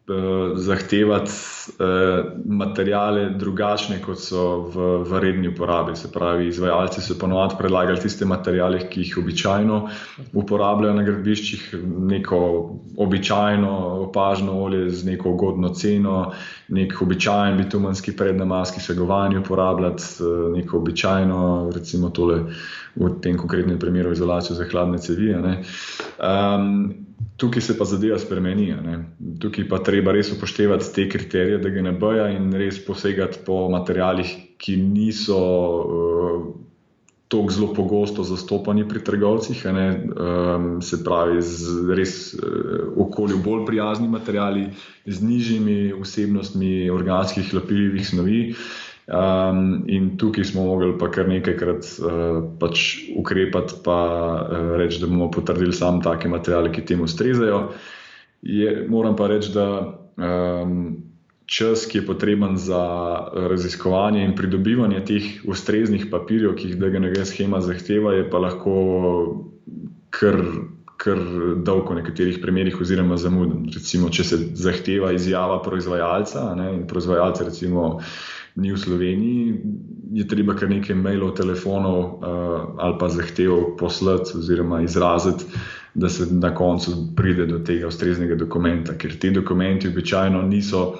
Eh, 0.08 0.56
zahtevati 0.56 1.30
eh, 1.78 2.24
materijale 2.44 3.30
drugačne, 3.30 4.00
kot 4.02 4.18
so 4.18 4.66
v, 4.66 4.86
v 5.06 5.18
redni 5.22 5.48
uporabi. 5.48 5.94
Se 5.96 6.10
pravi, 6.12 6.48
izvajalci 6.48 7.00
so 7.00 7.14
ponovadi 7.20 7.54
predlagali 7.58 8.00
tiste 8.02 8.26
materijale, 8.26 8.80
ki 8.90 9.00
jih 9.00 9.20
običajno 9.22 9.76
uporabljajo 10.32 10.96
na 10.96 11.04
gradbiščih, 11.06 11.68
neko 12.10 12.40
običajno 12.98 13.70
opažno 14.08 14.58
olje 14.64 14.90
z 14.90 15.06
neko 15.12 15.36
ugodno 15.36 15.70
ceno, 15.70 16.32
nek 16.68 16.98
običajen 17.02 17.62
bitumenski 17.62 18.16
prednamaski 18.16 18.82
segovanje 18.82 19.38
uporabljati, 19.38 20.02
eh, 20.18 20.50
neko 20.58 20.82
običajno, 20.82 21.70
recimo 21.74 22.10
tole 22.10 22.40
v 22.96 23.14
tem 23.22 23.38
konkretnem 23.38 23.78
primeru 23.78 24.12
izolacijo 24.12 24.58
za 24.58 24.66
hladne 24.66 24.98
cevi 24.98 25.30
tukaj 27.36 27.62
se 27.62 27.78
pa 27.78 27.84
zadeva 27.84 28.18
spremeni. 28.18 28.74
Tukaj 29.40 29.68
pa 29.68 29.78
treba 29.84 30.12
res 30.12 30.32
upoštevati 30.32 30.90
te 30.94 31.08
kriterije 31.08 31.58
DGNB-ja 31.62 32.28
in 32.36 32.52
res 32.54 32.80
posegati 32.84 33.42
po 33.46 33.68
materijalih, 33.72 34.30
ki 34.62 34.76
niso 34.78 35.38
uh, 35.38 36.44
tako 37.32 37.50
zelo 37.50 37.72
pogosto 37.74 38.22
zastopani 38.28 38.84
pri 38.88 39.00
trgovcih, 39.04 39.64
um, 39.66 40.82
se 40.82 41.00
pravi, 41.04 41.40
z 41.42 41.94
res 41.96 42.34
uh, 42.34 42.92
okolju 43.06 43.40
bolj 43.44 43.66
prijazni 43.66 44.08
materijali, 44.08 44.68
z 45.06 45.22
nižjimi 45.24 45.92
vsebnostmi 46.02 46.90
organskih 46.90 47.54
lepljivih 47.54 48.08
snovi. 48.08 48.40
Um, 49.06 49.82
in 49.90 50.12
tukaj 50.18 50.44
smo 50.44 50.62
mogli 50.62 50.92
pa 50.98 51.08
kar 51.10 51.26
nekajkrat 51.26 51.88
uh, 51.98 52.36
pač 52.60 52.84
ukrepati, 53.18 53.80
pa 53.84 53.98
uh, 54.46 54.74
reči, 54.78 55.00
da 55.02 55.08
bomo 55.10 55.26
potrdili 55.30 55.74
samo 55.74 55.98
take 56.04 56.30
materijale, 56.30 56.70
ki 56.72 56.84
temu 56.86 57.08
ustrezajo. 57.10 57.64
Moram 58.88 59.16
pa 59.18 59.26
reči, 59.26 59.50
da 59.54 59.66
um, 60.14 61.02
čas, 61.46 61.86
ki 61.90 61.98
je 61.98 62.06
potreben 62.06 62.56
za 62.56 62.82
raziskovanje 63.50 64.22
in 64.24 64.36
pridobivanje 64.38 65.02
teh 65.04 65.26
ustreznih 65.50 66.06
papirjev, 66.10 66.54
ki 66.56 66.70
jih 66.70 66.78
DGNG 66.78 67.24
schema 67.26 67.60
zahteva, 67.60 68.14
je 68.14 68.28
pa 68.30 68.38
lahko 68.38 68.76
kar, 70.14 70.38
kar 70.96 71.18
dolg 71.66 71.90
v 71.90 71.98
nekaterih 71.98 72.38
primerjih, 72.42 72.78
oziroma 72.80 73.18
zamuden. 73.18 73.66
Recimo, 73.74 74.14
če 74.14 74.24
se 74.30 74.38
zahteva 74.62 75.10
izjava 75.12 75.58
proizvajalca 75.66 76.52
ne, 76.54 76.70
in 76.78 76.86
proizvajalca, 76.86 77.50
recimo 77.50 77.98
ni 78.56 78.72
v 78.72 78.78
Sloveniji, 78.78 79.54
je 80.12 80.26
treba 80.28 80.54
kar 80.54 80.68
nekaj 80.68 80.96
mailov, 80.96 81.34
telefonov 81.38 81.98
uh, 82.00 82.74
ali 82.76 82.98
pa 83.00 83.08
zahtev 83.08 83.76
poslati 83.80 84.36
oziroma 84.38 84.82
izraziti, 84.82 85.44
da 85.94 86.08
se 86.08 86.26
na 86.30 86.54
koncu 86.54 86.92
pride 87.16 87.46
do 87.46 87.58
tega 87.58 87.88
ustreznega 87.88 88.36
dokumenta, 88.36 88.96
ker 88.98 89.16
ti 89.18 89.30
dokumenti 89.30 89.88
običajno 89.88 90.42
niso. 90.42 90.94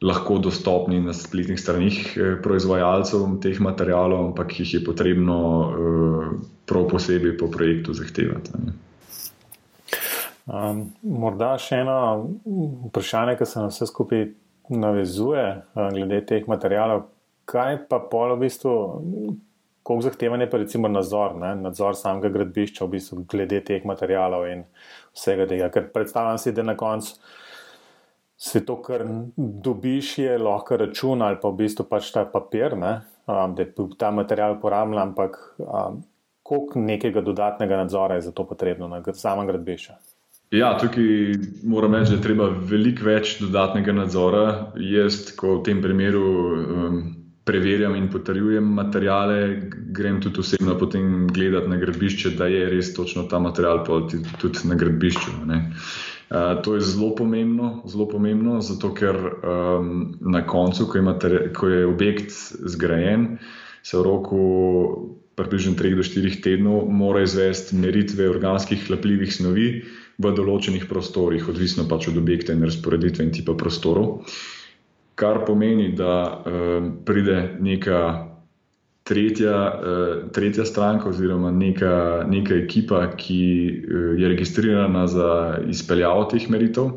Lahko 0.00 0.38
dostopni 0.40 0.96
na 1.04 1.12
spletnih 1.12 1.60
straneh 1.60 1.96
eh, 2.16 2.36
proizvajalcev 2.40 3.34
teh 3.44 3.58
materijalov, 3.60 4.30
ampak 4.30 4.54
jih 4.60 4.70
je 4.74 4.80
potrebno 4.84 5.36
uh, 5.36 6.30
prav 6.64 6.86
posebej 6.88 7.34
po 7.36 7.50
projektu 7.52 7.92
zahtevati. 7.92 8.62
Um, 10.48 10.80
morda 11.04 11.52
še 11.60 11.82
eno 11.82 11.98
vprašanje, 12.88 13.36
ki 13.36 13.46
se 13.46 13.60
nas 13.60 13.76
vse 13.76 13.90
skupaj 13.92 14.24
navezuje 14.68 15.62
glede 15.74 16.20
teh 16.26 16.48
materijalov, 16.48 17.06
kaj 17.50 17.84
pa 17.88 17.98
polo 18.10 18.36
v 18.36 18.46
bistvu, 18.46 18.74
koliko 19.82 20.06
zahteven 20.06 20.40
je 20.40 20.50
pa 20.50 20.58
recimo 20.62 20.88
nadzor, 20.88 21.36
ne? 21.40 21.54
nadzor 21.56 21.96
samega 21.98 22.30
gradbišča 22.34 22.84
v 22.84 22.94
bistvu 22.96 23.24
glede 23.30 23.62
teh 23.66 23.86
materijalov 23.86 24.46
in 24.50 24.64
vsega 25.16 25.48
tega. 25.50 25.70
Ker 25.74 25.88
predstavljam 25.94 26.38
si, 26.38 26.52
da 26.52 26.62
na 26.62 26.76
koncu 26.76 27.16
se 28.40 28.64
to, 28.66 28.78
kar 28.82 29.04
dobiš, 29.36 30.18
je 30.18 30.38
lahko 30.38 30.76
račun 30.80 31.22
ali 31.22 31.40
pa 31.42 31.50
v 31.50 31.62
bistvu 31.64 31.84
pač 31.88 32.12
ta 32.14 32.24
papir, 32.24 32.76
ne? 32.78 33.00
da 33.26 33.62
je 33.62 33.88
ta 33.98 34.10
material 34.10 34.56
uporabljen, 34.56 34.98
ampak 34.98 35.36
koliko 36.42 36.80
nekega 36.82 37.20
dodatnega 37.22 37.76
nadzora 37.76 38.14
je 38.14 38.20
za 38.30 38.32
to 38.32 38.46
potrebno 38.46 38.88
na 38.88 39.02
samem 39.12 39.46
gradbišču. 39.46 39.92
Ja, 40.50 40.72
tukaj 40.78 41.04
moram 41.62 41.94
reči, 41.94 42.10
da 42.10 42.16
je 42.16 42.22
treba 42.24 42.48
veliko 42.50 43.06
več 43.06 43.36
dodatnega 43.38 43.92
nadzora. 43.94 44.72
Jaz, 44.82 45.28
ko 45.38 45.60
v 45.60 45.62
tem 45.68 45.78
primeru 45.82 46.22
um, 46.26 46.96
preverjam 47.46 47.94
in 47.94 48.08
potrjujem 48.10 48.72
materijale, 48.74 49.36
grem 49.94 50.18
tudi 50.22 50.42
osebno 50.42 50.74
potem 50.80 51.28
gledati 51.30 51.70
na 51.70 51.78
gradbišče, 51.78 52.34
da 52.40 52.50
je 52.50 52.64
res 52.72 52.90
točno 52.96 53.28
ta 53.30 53.38
material 53.38 53.84
tudi 53.86 54.64
na 54.66 54.74
gradbišču. 54.80 55.36
Uh, 55.46 56.58
to 56.66 56.74
je 56.74 56.82
zelo 56.82 57.12
pomembno, 57.14 57.70
zelo 57.86 58.08
pomembno 58.10 58.58
zato 58.58 58.90
ker 58.94 59.22
um, 59.22 59.94
na 60.34 60.42
koncu, 60.50 60.90
ko 60.90 60.98
je, 60.98 61.46
ko 61.54 61.70
je 61.70 61.86
objekt 61.86 62.34
zgrajen, 62.74 63.36
se 63.86 63.98
v 63.98 64.02
roku 64.02 64.42
približno 65.38 65.78
3 65.78 65.94
do 65.94 66.02
4 66.02 66.42
tednov 66.42 66.90
mora 66.90 67.22
izvesti 67.22 67.78
meritve 67.78 68.26
organskih 68.34 68.82
hlapljivih 68.90 69.30
snovi 69.30 69.68
v 70.20 70.32
določenih 70.36 70.86
prostorih, 70.90 71.46
odvisno 71.48 71.86
pač 71.88 72.10
od 72.10 72.18
objekta 72.20 72.52
in 72.52 72.64
razporeditve 72.66 73.24
in 73.24 73.32
tipa 73.34 73.56
prostorov. 73.58 74.26
Kar 75.20 75.44
pomeni, 75.44 75.90
da 75.96 76.14
uh, 76.28 76.90
pride 77.04 77.56
neka 77.60 78.00
tretja, 79.08 79.56
uh, 79.56 80.12
tretja 80.32 80.64
stranka, 80.68 81.10
oziroma 81.10 81.52
neka, 81.52 82.24
neka 82.28 82.56
ekipa, 82.62 83.02
ki 83.16 83.40
uh, 83.40 84.12
je 84.20 84.32
registrirana 84.32 85.06
za 85.10 85.30
izpeljavo 85.68 86.28
teh 86.32 86.48
meritev, 86.52 86.92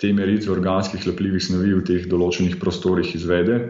te 0.00 0.12
meritve 0.16 0.54
organskih 0.54 1.04
lepljivih 1.10 1.42
snovi 1.44 1.74
v 1.76 1.84
teh 1.84 2.06
določenih 2.08 2.56
prostorih 2.60 3.08
izvede 3.16 3.60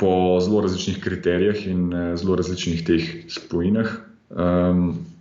po 0.00 0.40
zelo 0.42 0.64
različnih 0.64 0.98
kriterijih 1.04 1.66
in 1.70 1.88
uh, 1.92 2.12
zelo 2.20 2.36
različnih 2.40 2.84
teh 2.88 3.08
spojinah. 3.32 3.96
Um, 4.32 5.11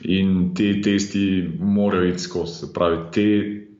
in 0.00 0.54
ti 0.54 0.82
testi 0.82 1.50
morajo 1.60 2.08
iti 2.08 2.22
skozi. 2.22 2.72
Pravi, 2.74 2.98
te 3.12 3.26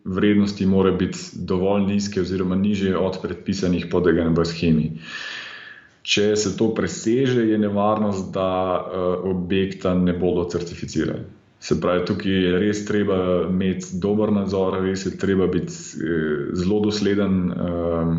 vrednosti 0.04 0.66
morajo 0.66 0.96
biti 0.96 1.18
dovolj 1.34 1.86
nizke, 1.86 2.20
oziroma 2.20 2.56
niže 2.56 2.96
od 2.96 3.18
predpisanih 3.22 3.86
po 3.90 4.00
DGNB 4.00 4.44
schemi. 4.44 4.92
Če 6.02 6.36
se 6.36 6.56
to 6.56 6.70
preseže, 6.74 7.44
je 7.44 7.58
nevarnost, 7.60 8.32
da 8.34 8.80
uh, 8.80 9.26
objekta 9.30 9.94
ne 9.94 10.12
bodo 10.16 10.46
certificirali. 10.48 11.26
Se 11.60 11.76
pravi, 11.80 12.06
tukaj 12.08 12.32
je 12.32 12.52
res 12.58 12.84
treba 12.88 13.18
imeti 13.50 13.98
dober 14.00 14.32
nadzor, 14.32 14.78
res 14.80 15.04
je 15.06 15.12
treba 15.20 15.46
biti 15.46 15.76
uh, 16.00 16.48
zelo 16.56 16.80
dosleden, 16.86 17.36
um, 17.52 18.16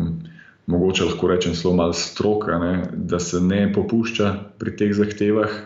mogoče 0.70 1.10
lahko 1.10 1.32
rečem, 1.32 1.58
zelo 1.58 1.74
malo 1.74 1.92
stroka, 1.92 2.58
ne, 2.62 2.72
da 2.94 3.18
se 3.18 3.42
ne 3.42 3.66
popušča 3.74 4.32
pri 4.62 4.76
teh 4.78 4.94
zahtevah, 4.94 5.58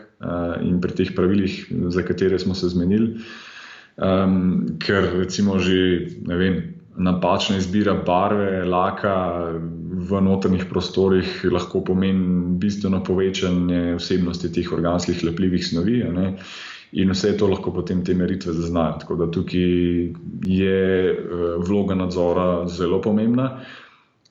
in 0.62 0.81
pri 0.81 0.94
teh 0.96 1.12
pravilih, 1.16 1.66
za 1.92 2.02
katere 2.02 2.38
smo 2.38 2.55
se 2.55 2.68
zmenili. 2.68 3.20
Um, 3.96 4.76
ker 4.81 5.09
recimo 5.16 5.59
že 5.59 6.09
vem, 6.29 6.76
napačna 6.96 7.57
izbira 7.57 7.94
barve, 8.07 8.64
laka 8.64 9.52
v 10.09 10.20
notranjih 10.20 10.66
prostorih 10.68 11.44
lahko 11.52 11.81
pomeni 11.85 12.57
bistveno 12.61 13.02
povečanje 13.05 13.96
vsebnosti 13.96 14.52
teh 14.52 14.72
organskih 14.72 15.24
lepljivih 15.24 15.66
snovi. 15.66 16.02
In 16.96 17.11
vse 17.11 17.35
to 17.37 17.48
lahko 17.50 17.72
potem 17.74 18.05
te 18.05 18.14
meritve 18.14 18.52
zaznajo. 18.52 19.00
Tako 19.00 19.16
da 19.16 19.31
tukaj 19.31 20.12
je 20.46 21.16
vloga 21.66 21.94
nadzora 21.94 22.68
zelo 22.68 23.00
pomembna. 23.02 23.61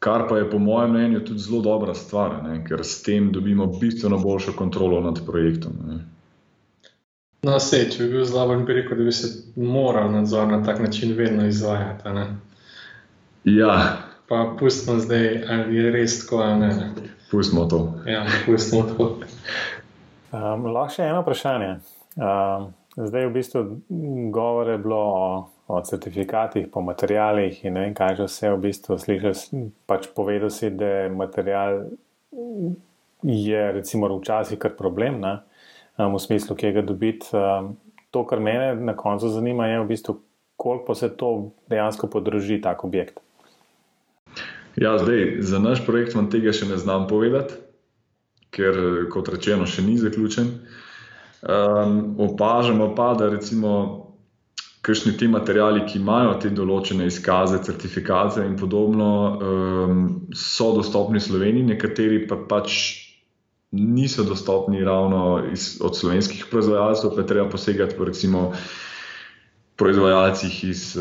Kar 0.06 0.28
pa 0.30 0.38
je 0.38 0.50
po 0.50 0.60
mojem 0.62 0.92
mnenju 0.94 1.20
tudi 1.26 1.40
zelo 1.42 1.62
dobra 1.66 1.94
stvar, 1.98 2.44
ne? 2.44 2.60
ker 2.68 2.84
s 2.86 3.00
tem 3.04 3.32
dobimo 3.34 3.66
bistveno 3.66 4.20
boljšo 4.22 4.54
kontrolo 4.54 5.00
nad 5.02 5.22
projektom. 5.26 5.80
Ne? 5.88 5.98
No, 7.46 7.56
sej, 7.60 7.88
če 7.90 8.04
bi 8.04 8.12
bil 8.14 8.26
zelo 8.30 8.58
bi 8.68 8.74
rekel, 8.74 9.00
da 9.02 9.08
bi 9.08 9.14
se 9.14 9.32
moral 9.56 10.12
nadzor 10.14 10.48
na 10.48 10.62
tak 10.66 10.80
način 10.80 11.16
vedno 11.18 11.48
izvajati. 11.48 12.14
Ne? 12.14 12.28
Ja. 13.44 13.98
Pa 14.30 14.56
pustimo 14.60 15.00
zdaj, 15.00 15.44
ali 15.50 15.76
je 15.78 15.92
res 15.92 16.20
tako 16.22 16.44
ali 16.44 16.60
ne. 16.60 16.68
ne? 16.68 17.10
Pustimo 17.32 17.66
to. 17.66 17.82
Ja, 18.06 18.26
pustimo 18.46 18.84
to. 18.84 19.10
um, 20.32 20.66
lahko 20.70 20.94
še 20.96 21.10
eno 21.10 21.26
vprašanje. 21.26 21.76
Um, 22.18 22.72
zdaj, 22.98 23.26
v 23.26 23.34
bistvu, 23.34 23.66
govore 24.34 24.78
bilo 24.82 25.02
o 25.02 25.28
o 25.68 25.82
certifikatih, 25.82 26.68
po 26.72 26.82
materijalih 26.82 27.64
in 27.66 27.74
ne 27.74 27.88
vem, 27.88 27.94
kaj 27.98 28.16
že 28.20 28.28
vse 28.30 28.52
v 28.54 28.62
bistvu 28.68 28.98
slišiš. 29.02 29.46
Pač 29.90 30.08
povedal 30.14 30.54
si, 30.54 30.70
da 30.70 30.86
je 30.86 31.10
material 31.10 31.86
je 33.26 33.72
recimo 33.72 34.10
včasih 34.20 34.60
kar 34.60 34.76
problem, 34.78 35.20
ne? 35.22 35.40
v 35.98 36.20
smislu, 36.20 36.56
kje 36.56 36.72
ga 36.72 36.82
dobiti. 36.82 37.32
To, 38.12 38.24
kar 38.28 38.40
mene 38.40 38.76
na 38.76 38.96
koncu 38.96 39.30
zanima, 39.32 39.68
je 39.68 39.80
v 39.80 39.88
bistvu, 39.88 40.20
koliko 40.56 40.96
se 40.96 41.10
to 41.10 41.52
dejansko 41.68 42.08
podroži, 42.08 42.62
tak 42.62 42.84
objekt. 42.84 43.20
Ja, 44.76 44.98
zdaj, 45.00 45.40
za 45.40 45.60
naš 45.60 45.86
projekt 45.88 46.16
vam 46.16 46.30
tega 46.32 46.52
še 46.52 46.68
ne 46.68 46.78
znam 46.78 47.08
povedati, 47.08 47.56
ker, 48.52 49.08
kot 49.12 49.32
rečeno, 49.32 49.68
še 49.68 49.84
ni 49.88 49.96
zaključen. 50.00 50.52
Um, 51.46 52.16
opažamo 52.20 52.92
pa, 52.96 53.14
da 53.16 53.30
recimo 53.32 54.05
kakšni 54.86 55.16
ti 55.18 55.28
materiali, 55.28 55.82
ki 55.90 55.98
imajo 55.98 56.36
te 56.42 56.52
določene 56.54 57.08
izkaze, 57.10 57.58
certifikate 57.66 58.44
in 58.46 58.54
podobno, 58.60 59.10
um, 59.34 60.04
so 60.30 60.72
dostopni 60.78 61.18
v 61.18 61.26
Sloveniji, 61.26 61.72
nekateri 61.74 62.22
pa 62.30 62.38
pač 62.38 62.78
niso 63.76 64.24
dostopni 64.24 64.84
ravno 64.86 65.44
iz, 65.52 65.80
od 65.82 65.98
slovenskih 65.98 66.46
proizvajalcev, 66.52 67.16
pa 67.16 67.26
treba 67.28 67.50
posegati 67.50 67.98
po 67.98 68.06
recimo. 68.06 68.52
Proizvajalcih 69.76 70.54
iz 70.70 70.94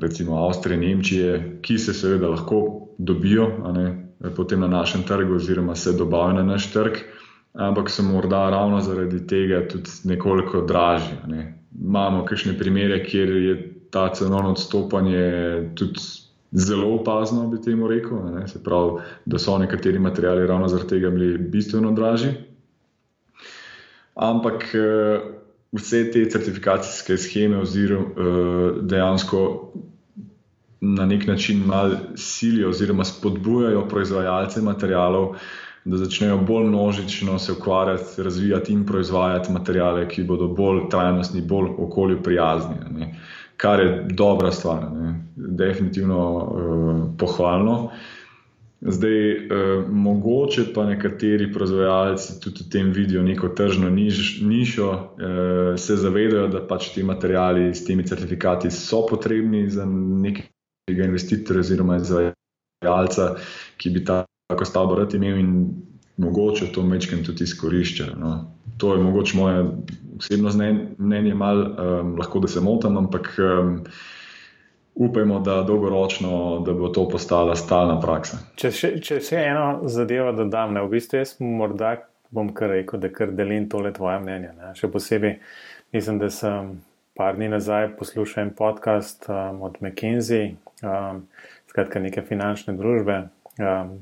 recimo, 0.00 0.38
Avstrije, 0.46 0.78
Nemčije, 0.80 1.32
ki 1.60 1.74
se 1.78 1.92
seveda 1.92 2.30
lahko 2.32 2.60
dobijo 2.96 3.50
ne, 3.74 4.14
potem 4.36 4.62
na 4.64 4.70
našem 4.72 5.02
trgu, 5.04 5.34
oziroma 5.36 5.76
se 5.76 5.92
dobavijo 5.92 6.38
na 6.38 6.54
naš 6.54 6.70
trg, 6.72 6.96
ampak 7.54 7.90
so 7.90 8.02
morda 8.02 8.50
ravno 8.50 8.80
zaradi 8.80 9.26
tega 9.26 9.68
tudi 9.68 9.90
nekoliko 10.04 10.60
dražji. 10.66 11.16
Ne 11.26 11.60
imamo 11.78 12.24
kakšne 12.24 12.58
primere, 12.58 13.04
kjer 13.04 13.28
je 13.28 13.54
ta 13.90 14.08
cenovno 14.14 14.50
odstopanje 14.50 15.70
tudi 15.74 16.00
zelo 16.52 16.94
opazno, 16.94 17.48
bi 17.48 17.62
temu 17.62 17.88
rekel. 17.88 18.18
Ne? 18.34 18.48
Se 18.48 18.62
pravi, 18.62 19.00
da 19.24 19.38
so 19.38 19.58
nekateri 19.58 19.98
materiali 19.98 20.46
ravno 20.46 20.68
zaradi 20.68 20.88
tega 20.88 21.10
bili 21.10 21.38
bistveno 21.38 21.92
dražji. 21.92 22.32
Ampak 24.14 24.64
eh, 24.74 25.20
vse 25.72 26.10
te 26.12 26.24
certifikacijske 26.30 27.16
scheme 27.16 27.58
oziroma 27.58 28.06
eh, 28.06 28.80
dejansko 28.82 29.72
na 30.80 31.06
nek 31.06 31.26
način 31.26 31.62
malo 31.66 31.96
silijo 32.16 32.68
oziroma 32.68 33.04
spodbujajo 33.04 33.88
proizvajalce 33.88 34.62
materialov, 34.62 35.34
da 35.84 35.96
začnejo 35.96 36.38
bolj 36.38 36.66
množično 36.68 37.38
se 37.38 37.52
ukvarjati, 37.52 38.22
razvijati 38.22 38.72
in 38.72 38.86
proizvajati 38.86 39.52
materijale, 39.52 40.08
ki 40.08 40.22
bodo 40.22 40.48
bolj 40.48 40.88
trajnostni, 40.90 41.42
bolj 41.42 41.70
okolju 41.78 42.22
prijazni. 42.22 42.76
Ne. 42.90 43.14
Kar 43.56 43.80
je 43.80 44.06
dobra 44.10 44.52
stvar, 44.52 44.86
ne. 44.92 45.14
definitivno 45.36 46.36
uh, 46.36 47.18
pohvalno. 47.18 47.90
Zdaj, 48.80 49.30
eh, 49.32 49.46
mogoče 49.88 50.62
pa 50.74 50.84
nekateri 50.84 51.52
proizvajalci 51.52 52.40
tudi 52.40 52.64
v 52.64 52.70
tem 52.72 52.92
vidijo 52.92 53.22
neko 53.22 53.48
tržno 53.48 53.90
niž, 53.90 54.40
nišo, 54.42 54.88
eh, 54.94 55.78
se 55.78 55.96
zavedajo, 55.96 56.48
da 56.48 56.66
pač 56.66 56.88
ti 56.94 57.02
materiali 57.02 57.74
s 57.74 57.84
temi 57.84 58.06
certifikati 58.06 58.70
so 58.70 59.04
potrebni 59.06 59.68
za 59.70 59.84
nekega 59.84 61.04
investitorja 61.04 61.60
oziroma 61.60 61.96
izvajalca, 61.96 63.36
ki 63.76 63.90
bi 63.90 64.04
tako 64.50 64.66
stavbo 64.68 64.98
rad 64.98 65.14
imel 65.14 65.38
in 65.38 65.54
mogoče 66.20 66.72
to 66.74 66.82
mečkem 66.82 67.24
tudi 67.24 67.46
izkorišča. 67.46 68.12
No. 68.20 68.44
To 68.78 68.94
je 68.94 69.02
mogoče 69.02 69.36
moje 69.36 69.64
osebno 70.18 70.50
mnenje, 70.98 71.34
mal, 71.34 71.60
um, 71.60 72.16
lahko 72.18 72.40
da 72.40 72.48
se 72.48 72.60
motim, 72.60 72.96
ampak 72.98 73.34
um, 73.38 73.80
upajmo, 74.94 75.40
da 75.40 75.62
dolgoročno 75.62 76.62
da 76.66 76.72
bo 76.72 76.88
to 76.88 77.08
postala 77.08 77.56
stalna 77.56 78.00
praksa. 78.00 78.38
Če 78.60 78.70
še, 78.70 78.92
če 79.00 79.20
še 79.24 79.40
eno 79.52 79.88
zadevo 79.88 80.32
dodam, 80.36 80.74
ne, 80.76 80.84
v 80.84 80.96
bistvu 80.96 81.22
jaz 81.22 81.36
morda 81.40 81.96
bom 82.30 82.52
kar 82.54 82.74
rekel, 82.74 83.00
da 83.00 83.08
kar 83.12 83.32
delim 83.34 83.68
tole 83.68 83.92
tvoje 83.96 84.20
mnenje. 84.20 84.52
Ne. 84.58 84.74
Še 84.78 84.90
posebej 84.92 85.38
mislim, 85.96 86.20
da 86.20 86.30
sem 86.30 86.76
par 87.16 87.36
dni 87.36 87.48
nazaj 87.52 87.94
poslušal 87.98 88.44
en 88.44 88.52
podcast 88.56 89.26
um, 89.28 89.62
od 89.66 89.80
McKinsey, 89.80 90.54
um, 90.84 91.24
skratka 91.72 92.02
neke 92.02 92.22
finančne 92.26 92.76
družbe 92.78 93.22
um, 93.58 93.98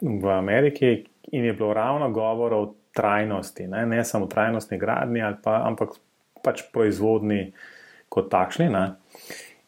v 0.00 0.30
Ameriki 0.30 1.04
in 1.32 1.44
je 1.44 1.52
bilo 1.52 1.72
ravno 1.74 2.10
govor 2.10 2.54
o 2.54 2.74
trajnosti, 2.96 3.66
ne, 3.68 3.86
ne 3.86 4.04
samo 4.04 4.26
trajnostni 4.26 4.78
gradni, 4.78 5.20
pa, 5.42 5.62
ampak 5.66 5.96
pač 6.44 6.62
proizvodni 6.72 7.52
kot 8.08 8.30
takšni. 8.30 8.68
Ne 8.70 8.86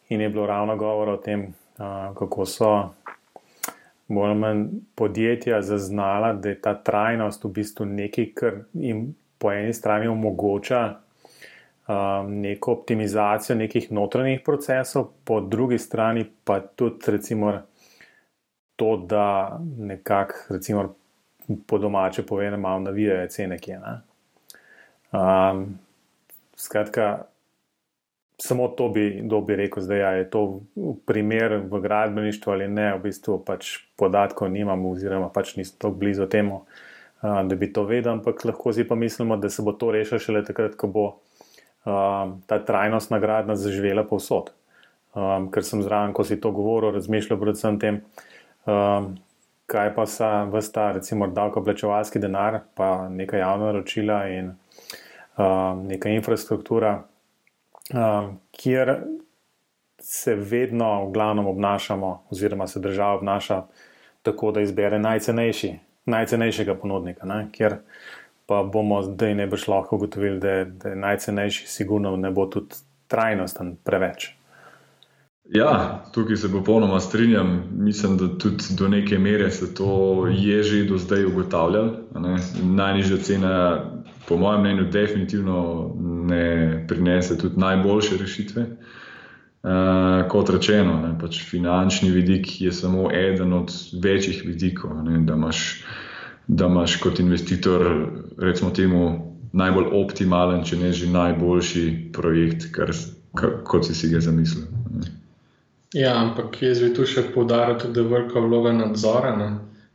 in 0.09 0.21
je 0.21 0.29
bilo 0.29 0.45
ravno 0.45 0.75
govor 0.75 1.09
o 1.09 1.17
tem, 1.17 1.53
kako 2.13 2.45
so 2.45 2.89
bolj 4.07 4.29
ali 4.29 4.39
manj 4.39 4.65
podjetja 4.95 5.61
zaznala, 5.61 6.33
da 6.33 6.49
je 6.49 6.61
ta 6.61 6.73
trajnost 6.73 7.43
v 7.43 7.49
bistvu 7.49 7.85
nekaj, 7.85 8.25
kar 8.33 8.53
jim 8.73 9.15
po 9.37 9.51
eni 9.51 9.73
strani 9.73 10.07
omogoča 10.07 10.99
neko 12.27 12.71
optimizacijo 12.71 13.55
nekih 13.55 13.91
notranjih 13.91 14.41
procesov, 14.45 15.07
po 15.23 15.41
drugi 15.41 15.77
strani 15.77 16.25
pa 16.43 16.59
tudi 16.59 17.11
recimo 17.11 17.53
to, 18.79 18.95
da 19.09 19.59
nekako 19.77 20.55
recimo 20.55 20.95
po 21.67 21.77
domače 21.77 22.23
povedano 22.25 22.57
malo 22.57 22.79
navijajo 22.79 23.27
cene, 23.27 23.57
ki 23.59 23.71
je. 23.71 23.79
Um, 25.11 25.65
skratka, 26.55 27.23
samo 28.37 28.67
to 28.67 28.89
bi, 28.89 29.21
bi 29.47 29.55
rekel, 29.55 29.83
da 29.87 29.95
ja, 29.95 30.11
je 30.11 30.29
to 30.29 30.61
primer 31.05 31.57
v 31.71 31.81
gradbeništvu 31.81 32.53
ali 32.53 32.67
ne, 32.67 32.93
v 32.95 33.01
bistvu 33.09 33.39
pač 33.45 33.77
podatkov 33.97 34.51
nimamo, 34.51 34.91
oziroma 34.91 35.29
pač 35.33 35.55
nismo 35.57 35.77
tako 35.79 35.95
blizu 35.99 36.27
temu, 36.29 36.61
da 37.21 37.55
bi 37.55 37.73
to 37.73 37.83
vedel, 37.83 38.13
ampak 38.13 38.45
lahko 38.45 38.73
si 38.73 38.87
pa 38.87 38.95
mislimo, 38.95 39.37
da 39.37 39.49
se 39.49 39.65
bo 39.65 39.73
to 39.73 39.91
rešilo 39.91 40.19
šele 40.19 40.43
takrat, 40.45 40.77
ko 40.79 40.87
bo 40.87 41.05
ta 41.83 42.59
trajnostna 42.65 43.19
gradna 43.19 43.55
zaživela 43.55 44.05
povsod. 44.07 44.53
Um, 45.17 45.47
ker 45.49 45.65
sem 45.65 45.81
zraven, 45.81 46.11
ko 46.13 46.21
si 46.23 46.37
to 46.37 46.51
govoril, 46.53 46.93
razmišljal 46.93 47.39
predvsem 47.41 47.79
tem, 47.81 47.95
um, 48.69 49.17
kaj 49.69 49.93
pa 49.95 50.05
so 50.05 50.29
vsta, 50.53 50.91
recimo, 50.91 51.27
davkoplačevalski 51.27 52.19
denar, 52.19 52.59
pa 52.75 53.09
neka 53.09 53.37
javna 53.37 53.65
naročila 53.65 54.23
in 54.27 54.51
um, 55.37 55.85
neka 55.87 56.09
infrastruktura, 56.09 57.03
um, 57.93 58.39
kjer 58.51 58.95
se 59.99 60.35
vedno 60.35 61.05
v 61.05 61.11
glavnem 61.11 61.47
obnašamo, 61.47 62.23
oziroma 62.29 62.67
se 62.67 62.79
država 62.79 63.17
obnaša 63.17 63.63
tako, 64.21 64.51
da 64.51 64.61
izbere 64.61 64.99
najcenejši, 64.99 65.73
najcenejšega 66.05 66.75
ponudnika, 66.75 67.25
ne? 67.25 67.47
kjer 67.51 67.77
pa 68.45 68.63
bomo 68.63 69.01
zdaj 69.03 69.35
ne 69.35 69.47
boš 69.47 69.67
lahko 69.67 69.95
ugotovili, 69.95 70.39
da, 70.39 70.63
da 70.65 70.89
je 70.89 70.95
najcenejši, 70.95 71.67
sigurno 71.67 72.15
ne 72.17 72.31
bo 72.31 72.45
tudi 72.45 72.75
trajnosten 73.07 73.75
preveč. 73.83 74.38
Ja, 75.53 76.05
tukaj 76.13 76.35
se 76.35 76.51
popolnoma 76.51 76.99
strinjam. 76.99 77.63
Mislim, 77.71 78.17
da 78.17 78.37
tudi 78.37 78.63
do 78.77 78.87
neke 78.87 79.19
mere 79.19 79.51
se 79.51 79.73
to 79.73 80.27
je 80.27 80.63
že 80.63 80.83
do 80.85 80.97
zdaj 80.97 81.25
ugotavljalo. 81.25 81.97
Najnižja 82.63 83.17
cena 83.17 83.85
po 84.27 84.37
mojem 84.37 84.61
mnenju, 84.61 84.83
definitivno 84.91 85.91
ne 85.99 86.85
prinese 86.87 87.37
tudi 87.37 87.59
najboljše 87.59 88.17
rešitve. 88.17 88.65
Uh, 89.63 90.29
kot 90.29 90.49
rečeno, 90.49 90.93
ne, 91.01 91.09
pač 91.19 91.41
finančni 91.43 92.09
vidik 92.11 92.61
je 92.61 92.71
samo 92.71 93.09
eden 93.11 93.53
od 93.53 93.73
večjih 94.03 94.43
vidikov, 94.45 95.03
ne, 95.03 95.19
da, 95.27 95.33
imaš, 95.33 95.83
da 96.47 96.65
imaš 96.65 96.95
kot 96.95 97.19
investitor, 97.19 98.07
recimo, 98.37 98.69
temu 98.71 99.01
najbolj 99.51 99.91
optimalen, 99.99 100.63
če 100.63 100.79
ne 100.79 100.93
že 100.93 101.11
najboljši 101.11 101.83
projekt, 102.15 102.69
kar, 102.71 102.93
kar, 103.35 103.59
kot 103.67 103.89
si, 103.89 103.97
si 103.97 104.13
ga 104.13 104.23
zamislil. 104.23 104.69
Ne. 104.95 105.18
Ja, 105.93 106.13
ampak 106.21 106.61
jaz 106.61 106.83
bi 106.83 106.93
tu 106.93 107.05
še 107.09 107.29
poudaril, 107.33 107.79
da 107.81 108.01
je 108.01 108.07
velika 108.07 108.43
vloga 108.43 108.75
nadzora. 108.75 109.35
Ne 109.35 109.49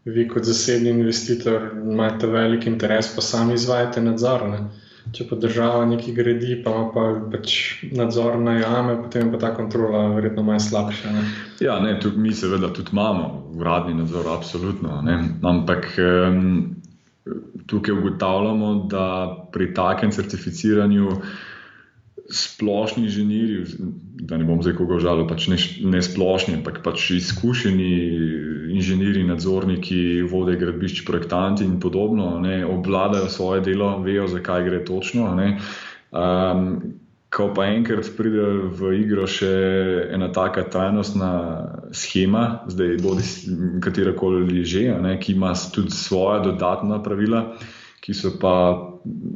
vi 0.05 0.29
kot 0.29 0.45
zasebni 0.45 0.91
investitor 0.91 1.71
imate 1.93 2.27
velik 2.27 2.67
interes, 2.67 3.15
pa 3.15 3.23
sami 3.23 3.55
izvajate 3.55 4.03
nadzor. 4.05 4.49
Ne? 4.49 4.59
Če 5.15 5.27
pa 5.29 5.37
država 5.37 5.85
nekaj 5.89 6.15
gradi, 6.17 6.57
pa 6.65 6.73
ima 6.73 6.85
pa 6.93 7.05
pač 7.33 7.57
nadzor 7.93 8.39
na 8.41 8.57
jame, 8.59 8.97
potem 9.03 9.31
pa 9.33 9.41
ta 9.41 9.53
kontrola 9.57 10.07
verjetno 10.15 10.45
malo 10.45 10.61
slabša. 10.61 11.13
Ne? 11.13 11.25
Ja, 11.65 11.79
ne, 11.81 11.97
tudi 12.01 12.21
mi 12.21 12.33
seveda 12.37 12.73
tudi 12.73 12.93
imamo 12.93 13.29
uradni 13.57 13.97
nadzor, 14.01 14.29
absolutno. 14.33 15.01
Ne? 15.05 15.19
Ampak 15.43 15.91
um, 16.01 16.77
tukaj 17.69 17.97
ugotavljamo, 17.97 18.75
da 18.93 19.07
pri 19.53 19.73
takem 19.77 20.13
certificiranju 20.13 21.11
splošni 22.31 23.05
inženirji, 23.05 23.65
da 24.25 24.37
ne 24.37 24.45
bom 24.45 24.63
zdaj 24.63 24.79
koga 24.79 24.99
žalil, 25.03 25.27
pač 25.29 25.49
ne, 25.53 25.59
ne 25.85 26.01
splošni, 26.03 26.57
ampak 26.59 26.81
pač 26.85 27.11
izkušeni 27.19 27.91
inženirji, 28.75 29.27
nadzorniki, 29.29 30.23
vode 30.31 30.57
gradbišč, 30.61 31.05
projektanti 31.05 31.67
in 31.69 31.77
podobno, 31.81 32.39
ne, 32.41 32.63
obvladajo 32.67 33.29
svoje 33.29 33.61
delo, 33.69 33.99
vejo, 34.03 34.27
zakaj 34.33 34.65
gre 34.69 34.85
točno. 34.89 35.29
Um, 36.15 36.69
ko 37.35 37.51
pa 37.51 37.67
enkrat 37.75 38.09
pride 38.17 38.71
v 38.79 38.95
igro 39.03 39.27
še 39.27 39.53
ena 40.15 40.31
taka 40.33 40.65
trajnostna 40.71 41.31
schema, 41.93 42.65
zdaj 42.71 42.97
bodi 43.03 43.27
katera 43.83 44.15
koli 44.17 44.65
že, 44.65 44.87
ne, 45.03 45.19
ki 45.19 45.35
ima 45.35 45.53
tudi 45.75 45.91
svoje 45.91 46.45
dodatna 46.47 47.03
pravila, 47.03 47.59
ki 48.01 48.15
so 48.15 48.37
pa 48.39 48.94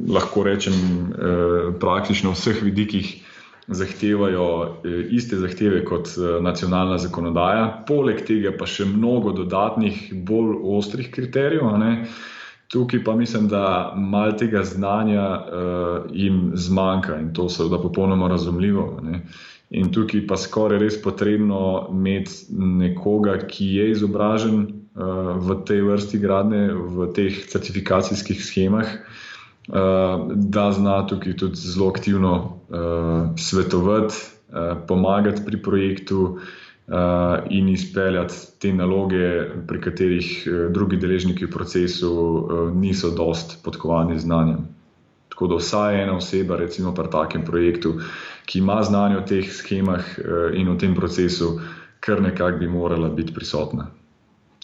lahko 0.08 0.42
rečem, 0.42 0.74
eh, 0.74 1.78
praktično 1.80 2.30
v 2.30 2.34
vseh 2.34 2.62
vidikih 2.62 3.24
zahtevajo 3.68 4.46
eh, 4.84 4.88
iste 5.10 5.36
zahteve 5.36 5.84
kot 5.84 6.08
eh, 6.16 6.40
nacionalna 6.40 6.98
zakonodaja, 6.98 7.84
poleg 7.88 8.24
tega 8.26 8.52
pa 8.58 8.66
še 8.66 8.88
mnogo 8.88 9.32
dodatnih, 9.36 10.08
bolj 10.12 10.56
ostrih 10.78 11.10
kriterijev. 11.12 11.68
Tukaj 12.68 13.00
pa 13.04 13.14
mislim, 13.16 13.46
da 13.48 13.94
malo 13.96 14.34
tega 14.36 14.60
znanja 14.60 15.22
uh, 15.24 16.10
jim 16.12 16.50
zmanjka 16.52 17.14
in 17.16 17.30
to 17.32 17.46
se 17.48 17.64
da 17.64 17.78
popolnoma 17.80 18.28
razumljivo. 18.28 19.00
Ne? 19.02 19.22
In 19.70 19.88
tukaj 19.88 20.26
pa 20.28 20.36
skoraj 20.36 20.76
res 20.82 20.98
potrebno 21.00 21.88
imeti 21.88 22.52
nekoga, 22.52 23.38
ki 23.48 23.70
je 23.78 23.86
izobražen 23.94 24.60
uh, 24.60 25.40
v 25.40 25.56
tej 25.64 25.80
vrsti 25.88 26.20
gradne, 26.20 26.60
v 26.74 27.08
teh 27.16 27.40
certifikacijskih 27.48 28.44
schemah, 28.44 28.84
uh, 28.84 29.27
da 30.34 30.72
zna 30.72 31.06
tukaj 31.06 31.36
tudi 31.36 31.56
zelo 31.56 31.88
aktivno 31.88 32.60
uh, 32.68 33.36
svetovati, 33.36 34.14
uh, 34.48 34.78
pomagati 34.88 35.42
pri 35.46 35.62
projektu 35.62 36.20
uh, 36.22 36.94
in 37.50 37.68
izpeljati 37.68 38.34
te 38.58 38.72
naloge, 38.72 39.44
pri 39.68 39.80
katerih 39.80 40.48
drugi 40.70 40.96
deležniki 40.96 41.46
v 41.46 41.50
procesu 41.50 42.12
uh, 42.12 42.72
niso 42.72 43.10
dost 43.10 43.64
podkovani 43.64 44.18
z 44.18 44.22
znanjem. 44.22 44.64
Tako 45.28 45.46
da 45.46 45.60
vsaj 45.60 46.02
ena 46.02 46.16
oseba, 46.16 46.56
recimo 46.56 46.94
pri 46.94 47.10
takem 47.12 47.44
projektu, 47.44 48.00
ki 48.46 48.58
ima 48.58 48.82
znanje 48.82 49.18
o 49.18 49.26
teh 49.28 49.52
schemah 49.52 50.00
uh, 50.18 50.56
in 50.56 50.68
o 50.68 50.76
tem 50.80 50.94
procesu, 50.94 51.60
kar 52.00 52.22
nekako 52.22 52.58
bi 52.58 52.68
morala 52.68 53.08
biti 53.08 53.34
prisotna 53.34 53.97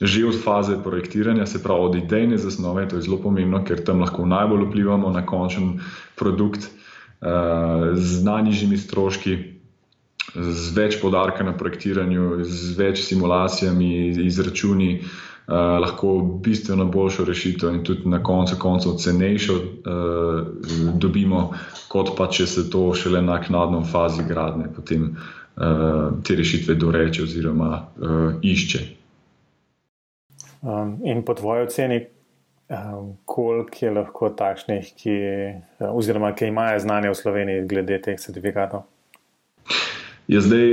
že 0.03 0.27
od 0.27 0.37
faze 0.43 0.77
projektiranja, 0.85 1.47
se 1.47 1.63
pravi 1.63 1.81
od 1.81 1.95
idejne 1.95 2.39
zasnove, 2.39 2.89
to 2.89 2.97
je 2.97 3.03
zelo 3.03 3.19
pomembno, 3.23 3.63
ker 3.65 3.85
tam 3.85 4.01
lahko 4.03 4.27
najbolj 4.27 4.67
vplivamo 4.69 5.11
na 5.11 5.27
končen 5.27 5.81
produkt 6.19 6.67
uh, 6.67 7.95
z 7.95 8.25
najnižjimi 8.25 8.79
stroški, 8.79 9.37
z 10.35 10.73
več 10.75 10.99
podarka 11.03 11.45
na 11.45 11.53
projektiranju, 11.55 12.43
z 12.43 12.75
več 12.79 13.05
simulacijami, 13.07 14.19
izračuni. 14.27 14.99
uh, 14.99 15.15
lahko 15.47 16.41
bistveno 16.43 16.85
boljšo 16.85 17.25
rešitev 17.25 17.75
in 17.75 17.85
tudi 17.85 18.09
na 18.09 18.23
koncu 18.23 18.57
koncev 18.59 18.97
cenejšo 18.99 19.55
uh, 19.55 20.47
dobimo, 20.99 21.53
kot 21.89 22.17
pa 22.17 22.27
če 22.27 22.47
se 22.47 22.71
to 22.71 22.95
šele 22.95 23.23
na 23.23 23.39
naknadno 23.39 23.85
fazi 23.85 24.25
gradnje 24.29 24.73
potem 24.77 25.17
uh, 25.17 26.23
te 26.25 26.37
rešitve 26.37 26.75
doreče 26.75 27.23
oziroma 27.23 27.71
uh, 27.97 28.35
išče. 28.43 29.04
Um, 30.65 31.01
in 31.05 31.23
po 31.23 31.35
tvoji 31.35 31.63
oceni, 31.63 32.07
um, 32.69 33.17
koliko 33.25 33.77
je 33.81 33.91
lahko 33.91 34.31
takšnih, 34.33 34.95
ki, 34.97 35.17
oziroma 35.93 36.31
ki 36.33 36.49
imajo 36.49 36.79
znanje 36.81 37.11
v 37.11 37.19
Sloveniji 37.19 37.67
glede 37.69 37.99
teh 38.01 38.17
certifikatov? 38.21 38.87
Je 40.25 40.41
zdaj, 40.41 40.73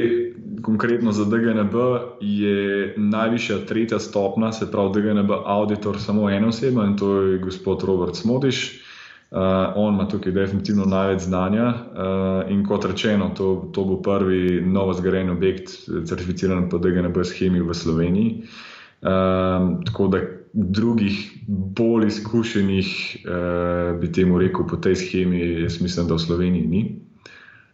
konkretno 0.63 1.11
za 1.11 1.25
DGNB, 1.27 1.75
je 2.23 2.93
najvišja 2.97 3.65
tretja 3.67 3.99
stopna, 3.99 4.53
se 4.55 4.71
pravi 4.71 4.95
DGNB 4.95 5.31
auditor, 5.45 5.99
samo 5.99 6.29
ena 6.29 6.47
oseba 6.47 6.87
in 6.87 6.95
to 6.97 7.11
je 7.21 7.43
gospod 7.43 7.83
Robert 7.83 8.15
Smodiš. 8.15 8.87
Uh, 9.31 9.37
on 9.75 9.93
ima 9.93 10.07
tukaj 10.07 10.31
definitivno 10.31 10.85
največ 10.85 11.21
znanja 11.27 11.67
uh, 11.67 12.51
in 12.51 12.65
kot 12.67 12.85
rečeno, 12.85 13.31
to, 13.35 13.69
to 13.75 13.83
bo 13.83 14.01
prvi 14.01 14.61
novo 14.61 14.93
zgrajen 14.93 15.29
objekt, 15.29 15.71
certificiran 16.07 16.69
po 16.69 16.79
DGNB 16.79 17.23
schemi 17.23 17.59
v 17.59 17.75
Sloveniji. 17.75 18.43
Uh, 18.43 18.70
tako 19.01 20.07
da 20.07 20.21
drugih 20.53 21.15
bolj 21.47 22.07
izkušenih, 22.07 22.89
uh, 23.25 23.99
bi 23.99 24.11
temu 24.11 24.39
rekel, 24.39 24.67
po 24.67 24.77
tej 24.77 24.95
schemi, 24.95 25.39
jaz 25.63 25.79
mislim, 25.81 26.07
da 26.07 26.19
v 26.19 26.19
Sloveniji 26.19 26.67
ni 26.67 26.81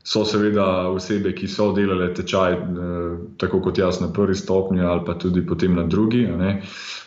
so 0.07 0.23
seveda 0.25 0.87
osebe, 0.87 1.33
ki 1.35 1.49
so 1.51 1.71
delale 1.75 2.07
tečaj, 2.15 2.53
eh, 2.53 3.15
tako 3.41 3.59
kot 3.65 3.79
jaz 3.79 3.99
na 3.99 4.07
prvi 4.13 4.35
stopnji 4.35 4.81
ali 4.81 5.03
pa 5.05 5.17
tudi 5.19 5.43
potem 5.45 5.75
na 5.75 5.83
drugi. 5.83 6.27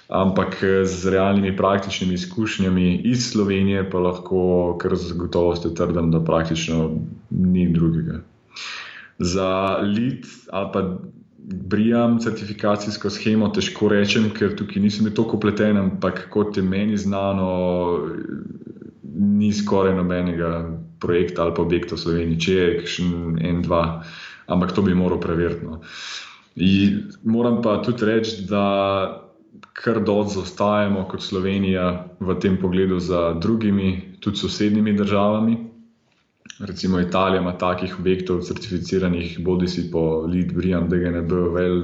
Ampak 0.09 0.59
eh, 0.63 0.85
z 0.85 1.15
realnimi 1.15 1.57
praktičnimi 1.57 2.15
izkušnjami 2.15 3.01
iz 3.09 3.31
Slovenije 3.33 3.87
pa 3.91 3.99
lahko 3.99 4.77
kar 4.81 4.97
z 4.97 5.17
gotovostjo 5.17 5.71
trdim, 5.71 6.11
da 6.11 6.21
praktično 6.21 6.91
ni 7.31 7.71
drugega. 7.73 8.21
Za 9.19 9.79
LID 9.81 10.27
ali 10.53 10.69
pa 10.73 10.81
Brijam 11.43 12.19
certifikacijsko 12.21 13.11
schemo 13.11 13.49
težko 13.55 13.89
rečem, 13.89 14.29
ker 14.37 14.53
tukaj 14.59 14.83
nisem 14.83 15.09
tako 15.15 15.39
pleten, 15.41 15.79
ampak 15.81 16.27
kot 16.31 16.57
je 16.57 16.63
meni 16.63 16.99
znano, 16.99 17.49
ni 19.03 19.53
skoraj 19.53 19.97
nobenega 19.97 20.51
projekta 21.01 21.43
ali 21.43 21.55
pa 21.57 21.63
objekta 21.63 21.97
v 21.97 22.03
Sloveniji, 22.05 22.41
če 22.41 22.55
je 22.55 22.69
kakšen 22.83 23.41
en, 23.41 23.63
dva, 23.65 23.83
ampak 24.47 24.77
to 24.77 24.85
bi 24.85 24.95
moral 24.95 25.21
preveriti. 25.21 25.65
No. 25.67 25.81
Moram 27.25 27.63
pa 27.65 27.79
tudi 27.83 28.05
reči, 28.05 28.45
da 28.51 28.67
kar 29.73 30.03
dolgo 30.05 30.29
zaostajamo 30.35 31.07
kot 31.09 31.25
Slovenija 31.25 31.87
v 32.21 32.37
tem 32.43 32.59
pogledu 32.61 33.01
za 33.01 33.33
drugimi, 33.41 34.19
tudi 34.21 34.37
sosednjimi 34.37 34.97
državami. 34.97 35.70
Recimo 36.61 37.01
Italija 37.01 37.41
ima 37.41 37.53
takih 37.59 37.99
objektov, 37.99 38.43
certificiranih, 38.45 39.39
bodi 39.41 39.69
si 39.69 39.91
po 39.91 40.27
LID, 40.27 40.53
Brian, 40.53 40.89
DGNB, 40.89 41.33
Vel, 41.55 41.83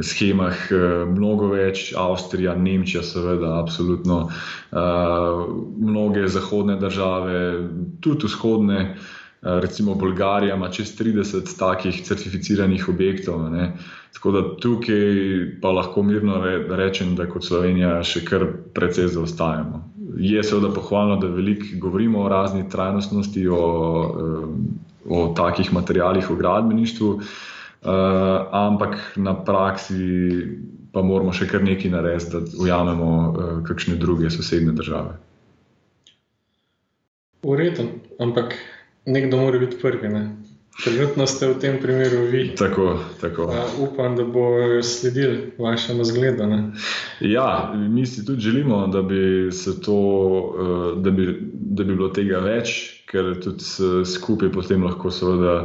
schemah, 0.00 0.54
eh, 0.70 1.04
mnogo 1.10 1.48
več, 1.50 1.92
Avstrija, 1.96 2.54
Nemčija, 2.54 3.02
seveda, 3.02 3.56
absolutno, 3.58 4.18
uh, 4.28 5.46
mnoge 5.78 6.28
zahodne 6.28 6.76
države, 6.78 7.40
tudi 8.00 8.26
vzhodne, 8.30 8.80
uh, 8.94 9.18
recimo 9.42 9.94
Bolgarija 9.94 10.54
ima 10.54 10.68
čez 10.68 10.98
30 10.98 11.58
takih 11.58 12.02
certificiranih 12.04 12.88
objektov. 12.88 13.50
Ne. 13.50 13.72
Tako 14.14 14.30
da 14.30 14.42
tukaj 14.56 15.60
pa 15.62 15.70
lahko 15.70 16.02
mirno 16.02 16.42
rečem, 16.68 17.14
da 17.16 17.28
kot 17.28 17.44
Slovenija 17.44 18.02
še 18.02 18.24
kar 18.24 18.46
precej 18.74 19.08
zaostajamo. 19.14 19.97
Je 20.16 20.42
seveda 20.44 20.70
pohvalno, 20.74 21.16
da 21.20 21.28
veliko 21.28 21.66
govorimo 21.80 22.22
o 22.22 22.28
razni 22.28 22.68
trajnostnosti, 22.70 23.48
o, 23.48 23.62
o 25.08 25.34
takih 25.36 25.72
materijalih 25.72 26.30
v 26.30 26.36
gradbeništvu. 26.36 27.10
Uh, 27.78 27.92
ampak 28.52 28.98
na 29.16 29.36
praksi 29.44 29.94
pa 30.92 31.02
moramo 31.02 31.30
še 31.32 31.46
kar 31.46 31.62
nekaj 31.62 31.92
narediti, 31.92 32.32
da 32.32 32.62
ujamemo 32.64 33.10
uh, 33.10 33.50
kakšne 33.68 33.94
druge 34.02 34.30
sosednje 34.34 34.72
države. 34.74 35.14
Uredno, 37.46 37.84
ampak 38.18 38.56
nekdo 39.06 39.38
mora 39.38 39.60
biti 39.62 39.78
prvi. 39.78 40.10
Ne? 40.10 40.24
Trenutno 40.84 41.26
ste 41.26 41.48
v 41.48 41.58
tem 41.58 41.80
primeru 41.82 42.30
vi. 42.30 42.54
Tako, 42.54 42.98
tako. 43.20 43.50
Uh, 43.50 43.88
upam, 43.88 44.16
da 44.16 44.24
bo 44.24 44.46
sledil 44.82 45.50
vašemu 45.58 46.04
zgledu. 46.04 46.46
Ne? 46.46 46.72
Ja, 47.20 47.74
mi 47.74 48.06
si 48.06 48.24
tudi 48.26 48.40
želimo, 48.40 48.86
da 48.86 49.02
bi, 49.02 49.50
to, 49.84 49.92
uh, 49.92 51.02
da, 51.02 51.10
bi, 51.10 51.26
da 51.52 51.84
bi 51.84 51.94
bilo 51.94 52.08
tega 52.08 52.38
več, 52.38 53.02
ker 53.10 53.34
tudi 53.42 53.64
skupaj 54.06 54.52
potem 54.54 54.86
lahko 54.86 55.10
seveda 55.10 55.64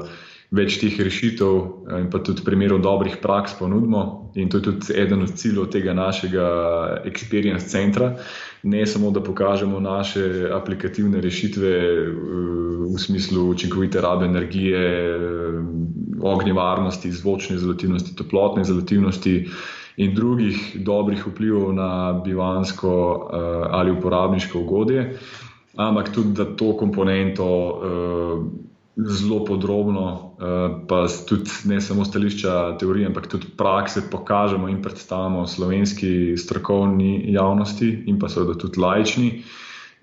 več 0.54 0.78
teh 0.82 0.94
rešitev 0.94 1.54
eh, 1.58 2.00
in 2.04 2.10
pa 2.14 2.22
tudi 2.22 2.46
primerov 2.46 2.84
dobrih 2.86 3.18
praks 3.22 3.58
ponudimo. 3.58 4.32
In 4.38 4.50
to 4.50 4.62
je 4.62 4.70
tudi 4.70 4.96
eden 5.02 5.26
od 5.26 5.34
ciljev 5.38 5.70
tega 5.74 5.94
našega 5.98 6.48
experience 7.10 7.70
centra. 7.70 8.14
Ne 8.64 8.86
samo, 8.88 9.12
da 9.12 9.24
pokažemo 9.24 9.82
naše 9.84 10.50
aplikativne 10.54 11.22
rešitve 11.22 11.72
eh, 11.74 12.12
v 12.94 13.02
smislu 13.02 13.50
učinkovite 13.56 14.02
rabe 14.02 14.30
energije, 14.30 14.84
eh, 14.84 15.62
ognjevarnosti, 16.22 17.12
zvočne 17.12 17.58
izolativnosti, 17.58 18.16
toplotne 18.16 18.62
izolativnosti 18.62 19.40
in 19.98 20.14
drugih 20.16 20.78
dobrih 20.82 21.26
vplivov 21.28 21.74
na 21.78 22.22
bivansko 22.26 22.94
ali 23.70 23.92
uporabniško 23.92 24.60
ugodje, 24.60 25.04
ampak 25.78 26.10
tudi, 26.16 26.32
da 26.34 26.48
to 26.58 26.72
komponento 26.78 27.46
zelo 28.96 29.46
podrobno, 29.46 30.36
eh, 30.38 30.86
pa 30.88 31.08
tudi 31.28 31.50
ne 31.66 31.82
samo 31.82 32.06
stališča 32.06 32.78
teorije, 32.78 33.08
ampak 33.08 33.28
tudi 33.28 33.48
prakse 33.58 34.02
pokažemo 34.12 34.70
in 34.70 34.82
predstavimo 34.82 35.48
slovenski 35.48 36.38
strokovni 36.38 37.34
javnosti 37.34 38.04
in 38.06 38.20
pa 38.20 38.30
seveda 38.30 38.54
tudi 38.60 38.80
lajčni. 38.80 39.44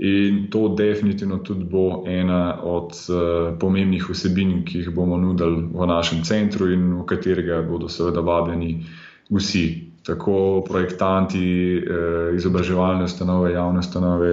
In 0.00 0.46
to 0.50 0.68
definitivno 0.68 1.38
tudi 1.38 1.64
bo 1.64 2.04
ena 2.08 2.62
od 2.62 2.90
uh, 3.08 3.58
pomembnih 3.60 4.06
vsebin, 4.10 4.62
ki 4.64 4.78
jih 4.78 4.88
bomo 4.96 5.18
nudili 5.20 5.68
v 5.74 5.86
našem 5.86 6.22
centru 6.24 6.70
in 6.72 6.86
v 7.02 7.04
katerega 7.04 7.60
bodo 7.68 7.88
seveda 7.88 8.24
vabljeni 8.24 8.86
vsi, 9.28 9.64
tako 10.06 10.64
projektanti, 10.64 11.44
uh, 11.76 12.32
izobraževalne 12.32 13.04
ustanove, 13.04 13.52
javne 13.52 13.84
ustanove, 13.84 14.32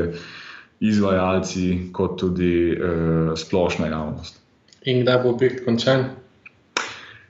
izvajalci, 0.79 1.91
kot 1.91 2.15
tudi 2.19 2.71
uh, 2.71 3.35
splošna 3.35 3.91
javnost. 3.91 4.46
In 4.87 5.03
kdaj 5.03 5.19
bo 5.23 5.35
objekt 5.35 5.65
končan? 5.65 6.05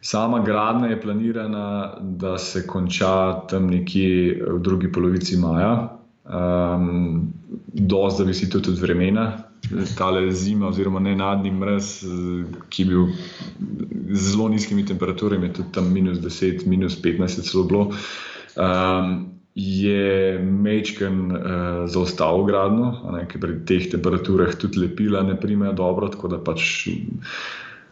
Sama 0.02 0.40
gradnja 0.46 0.92
je 0.92 1.02
planirana, 1.02 1.98
da 2.00 2.38
se 2.38 2.68
konča 2.68 3.42
tam 3.50 3.68
nekje 3.68 4.44
v 4.46 4.60
drugi 4.62 4.92
polovici 4.92 5.38
maja. 5.38 5.98
Um, 6.28 7.34
Dosti 7.74 8.18
zavisi 8.18 8.50
tudi 8.50 8.70
od 8.70 8.80
vremena, 8.80 9.44
tale 9.98 10.32
zima, 10.32 10.68
oziroma 10.68 11.00
ne 11.00 11.16
nadni 11.16 11.52
mrz, 11.52 11.90
ki 12.70 12.84
je 12.84 12.88
bil 12.88 13.06
z 14.12 14.32
zelo 14.32 14.50
nizkimi 14.50 14.86
temperaturami, 14.86 15.54
tudi 15.54 15.72
tam 15.74 15.92
minus 15.94 16.18
10, 16.20 16.68
minus 16.68 16.98
15 17.02 17.42
celo 17.52 17.64
bilo. 17.64 17.90
Um, 18.56 19.37
je 19.58 20.40
Mečken 20.40 21.32
uh, 21.32 21.42
zaostal 21.90 22.44
gradno, 22.46 22.92
ki 23.26 23.40
pri 23.42 23.56
teh 23.66 23.88
temperaturah 23.90 24.54
tudi 24.54 24.84
lepila 24.86 25.24
ne 25.26 25.34
primejo 25.34 25.74
dobro, 25.74 26.12
tako 26.14 26.30
da 26.30 26.38
pač 26.38 26.86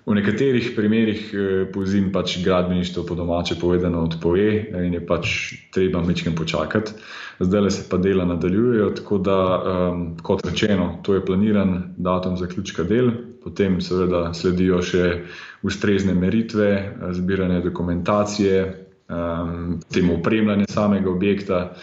v 0.05 0.13
nekaterih 0.13 0.76
primerjih 0.78 1.24
uh, 1.34 1.66
po 1.74 1.82
zim 1.89 2.11
pač 2.13 2.38
gradbeništvo 2.45 3.05
po 3.09 3.18
domače 3.18 3.57
povedano 3.57 4.05
odpove 4.05 4.45
in 4.86 4.93
je 4.93 5.01
pač 5.01 5.34
treba 5.74 6.05
Mečken 6.05 6.38
počakati. 6.38 6.93
Zdaj 7.41 7.72
se 7.72 7.89
pa 7.89 7.97
dela 7.97 8.30
nadaljujejo, 8.30 8.93
tako 9.01 9.18
da, 9.18 9.39
um, 9.57 10.07
kot 10.22 10.45
rečeno, 10.45 10.99
to 11.03 11.18
je 11.18 11.26
planiran 11.26 11.95
datum 11.97 12.38
zaključka 12.38 12.86
del, 12.86 13.09
potem 13.43 13.82
seveda 13.82 14.30
sledijo 14.38 14.86
še 14.86 15.26
ustrezne 15.66 16.13
meritve, 16.13 16.93
zbiranje 17.18 17.66
dokumentacije, 17.66 18.84
um, 19.10 19.80
temu 19.93 20.20
upremljanju 20.20 20.66
samega 20.70 21.10
objekta. 21.10 21.74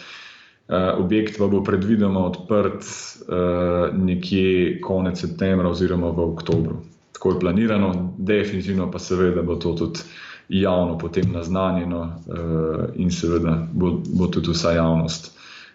Uh, 0.68 1.04
objekt 1.04 1.38
pa 1.38 1.46
bo 1.46 1.62
predvidoma 1.64 2.20
odprt 2.26 2.82
uh, 2.82 3.98
nekje 3.98 4.80
konec 4.80 5.20
septembra 5.20 5.68
oziroma 5.68 6.10
v 6.10 6.20
oktobru. 6.20 6.76
Tako 7.12 7.30
je 7.30 7.40
planirano, 7.40 8.14
definitivno 8.18 8.90
pa 8.90 8.98
seveda 8.98 9.42
bo 9.42 9.56
to 9.56 9.72
tudi 9.72 10.00
javno 10.48 10.98
potem 10.98 11.32
naznanjeno 11.32 12.00
uh, 12.00 12.84
in 12.94 13.10
seveda 13.10 13.66
bo, 13.72 14.00
bo 14.06 14.26
tudi 14.26 14.50
vsa 14.50 14.72
javnost, 14.72 15.32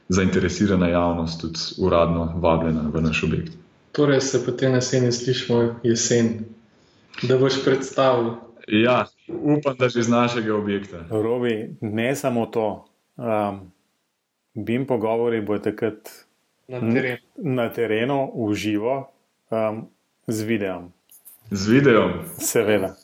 zainteresirana 0.09 0.87
javnost, 0.87 1.41
tudi 1.41 1.59
uradno 1.77 2.33
vabljena 2.35 2.89
v 2.93 3.01
naš 3.01 3.23
objekt. 3.23 3.53
Torej 3.91 4.21
se 4.21 4.45
potem 4.45 4.71
na 4.71 4.77
jeseni 4.77 5.11
slišimo 5.11 5.79
jesen, 5.83 6.45
da 7.23 7.37
boš 7.37 7.63
predstavil. 7.63 8.46
Ja, 8.67 9.05
Upam, 9.27 9.75
da 9.79 9.89
že 9.89 9.99
iz 9.99 10.09
našega 10.09 10.55
objekta. 10.55 11.05
Robi, 11.09 11.75
ne 11.81 12.15
samo 12.15 12.45
to. 12.45 12.85
Um, 13.15 13.71
BIM 14.53 14.85
pogovori 14.87 15.41
bo 15.41 15.59
takrat 15.59 16.09
na 16.67 16.79
terenu, 16.79 17.23
na 17.37 17.69
terenu 17.69 18.31
v 18.35 18.53
živo, 18.53 19.07
um, 19.49 19.87
z 20.27 20.43
videom. 20.43 20.91
Z 21.51 21.67
videom? 21.67 22.11
Seveda. 22.37 22.95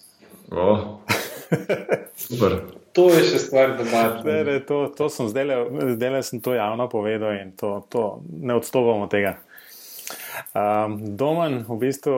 Oh. 0.51 0.99
Super. 2.15 2.59
To 2.93 3.07
je 3.09 3.23
še 3.23 3.39
stvar, 3.47 3.77
da 3.79 3.87
imaš. 3.87 4.67
To, 4.67 4.91
to 4.91 5.07
sem 5.09 5.31
zdaj, 5.31 5.47
zdaj 5.95 6.11
le 6.13 6.21
sem 6.27 6.41
to 6.43 6.53
javno 6.53 6.89
povedal 6.91 7.39
in 7.39 7.55
to, 7.57 7.79
to 7.89 8.21
ne 8.27 8.59
odstopamo 8.59 9.07
tega. 9.07 9.39
Um, 10.53 10.99
Domen, 11.17 11.63
v 11.65 11.77
bistvu, 11.87 12.17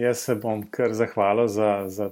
jaz 0.00 0.24
se 0.26 0.34
bom 0.40 0.64
kar 0.64 0.96
zahvalil 0.96 1.46
za, 1.52 1.86
za 1.92 2.10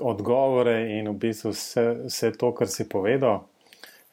odgovore 0.00 0.98
in 0.98 1.08
v 1.08 1.16
bistvu 1.20 1.52
vse, 1.54 1.86
vse 2.08 2.32
to, 2.38 2.52
kar 2.56 2.68
si 2.68 2.88
povedal. 2.88 3.44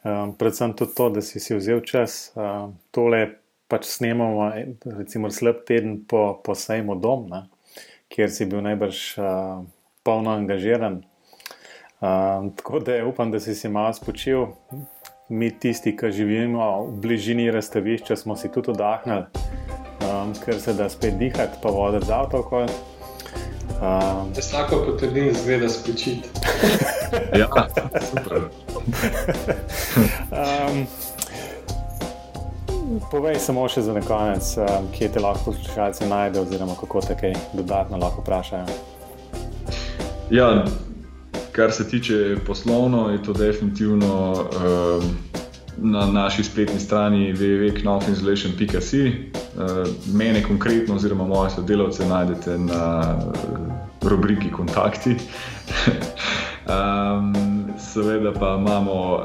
Um, 0.04 0.34
predvsem 0.38 0.74
tudi 0.74 0.94
to, 0.96 1.10
da 1.10 1.22
si, 1.22 1.40
si 1.40 1.56
vzel 1.56 1.82
čas. 1.82 2.32
Um, 2.36 2.78
tole 2.92 3.40
pač 3.68 3.90
snemamo, 3.90 4.52
recimo, 4.98 5.32
slab 5.34 5.66
teden 5.68 6.04
po, 6.08 6.40
po 6.44 6.56
sejmu 6.56 6.96
dom, 7.02 7.28
ne, 7.32 7.42
kjer 8.14 8.32
si 8.32 8.48
bil 8.48 8.64
najbrž 8.64 9.02
uh, 9.20 9.66
polno 10.08 10.32
angažiran. 10.32 11.02
Um, 12.00 12.54
tako 12.56 12.80
da 12.80 13.02
upam, 13.08 13.32
da 13.32 13.40
si 13.40 13.56
se 13.56 13.70
malo 13.70 13.94
spočil. 13.94 14.48
Mi, 15.30 15.52
tisti, 15.52 15.92
ki 15.98 16.12
živimo 16.16 16.86
v 16.86 17.00
bližini 17.04 17.50
razstavišča, 17.52 18.16
smo 18.16 18.38
si 18.40 18.48
tudi 18.48 18.72
oddahnili, 18.72 19.26
um, 20.08 20.32
ker 20.46 20.62
se 20.62 20.78
da 20.78 20.88
spet 20.90 21.18
dihati, 21.20 21.60
pa 21.64 21.74
voditi 21.74 22.08
z 22.08 22.16
avtom. 22.16 22.72
Um, 23.82 24.34
Vsako 24.38 24.84
potrdim, 24.86 25.34
zgleda 25.44 25.70
spočiti. 25.70 26.30
ja, 27.42 27.48
super. 28.12 28.42
um, 30.32 30.88
povej 33.12 33.40
samo 33.40 33.68
še 33.70 33.82
za 33.82 34.02
konec, 34.02 34.58
um, 34.58 34.90
kje 34.98 35.12
te 35.14 35.20
lahko 35.20 35.52
poslušalci 35.52 36.10
najdejo, 36.10 36.44
oziroma 36.44 36.76
kako 36.80 37.02
te 37.02 37.18
kaj 37.20 37.34
dodatno 37.54 37.98
lahko 37.98 38.22
vprašajo. 38.22 38.66
Ja, 40.30 40.66
Kar 41.58 41.72
se 41.72 41.90
tiče 41.90 42.36
poslovno, 42.48 43.10
je 43.10 43.24
to 43.24 43.34
definitivno 43.34 44.32
uh, 44.32 45.04
na 45.82 46.06
naši 46.06 46.44
spletni 46.44 46.80
strani 46.80 47.34
www.knofinsulation.com. 47.34 48.58
Uh, 48.58 49.64
ehm, 49.64 49.86
mene 50.14 50.44
konkretno, 50.44 50.96
oziroma 50.96 51.28
moje 51.28 51.50
sodelavce, 51.50 52.08
najdete 52.08 52.58
na 52.58 53.16
uh, 53.18 54.10
rubriki 54.10 54.52
Kontakti. 54.52 55.10
um, 56.68 57.36
seveda 57.80 58.34
pa 58.34 58.58
imamo 58.60 59.16
um, 59.16 59.22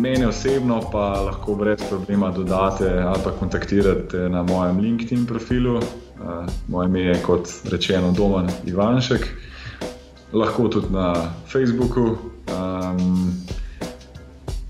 Mene 0.00 0.28
osebno 0.28 0.80
pa 0.92 1.20
lahko 1.20 1.54
brez 1.54 1.80
problema 1.88 2.30
dodate 2.30 2.90
ali 2.90 3.20
pa 3.24 3.30
kontaktirate 3.30 4.28
na 4.28 4.42
mojem 4.42 4.80
LinkedIn 4.80 5.26
profilu. 5.26 5.80
Moje 6.68 6.88
ime 6.88 7.00
je 7.00 7.22
kot 7.22 7.48
rečeno 7.70 8.12
Domen 8.12 8.48
Ivanšek, 8.66 9.28
lahko 10.32 10.68
tudi 10.68 10.86
na 10.90 11.14
Facebooku. 11.52 12.16
Um, 12.44 13.43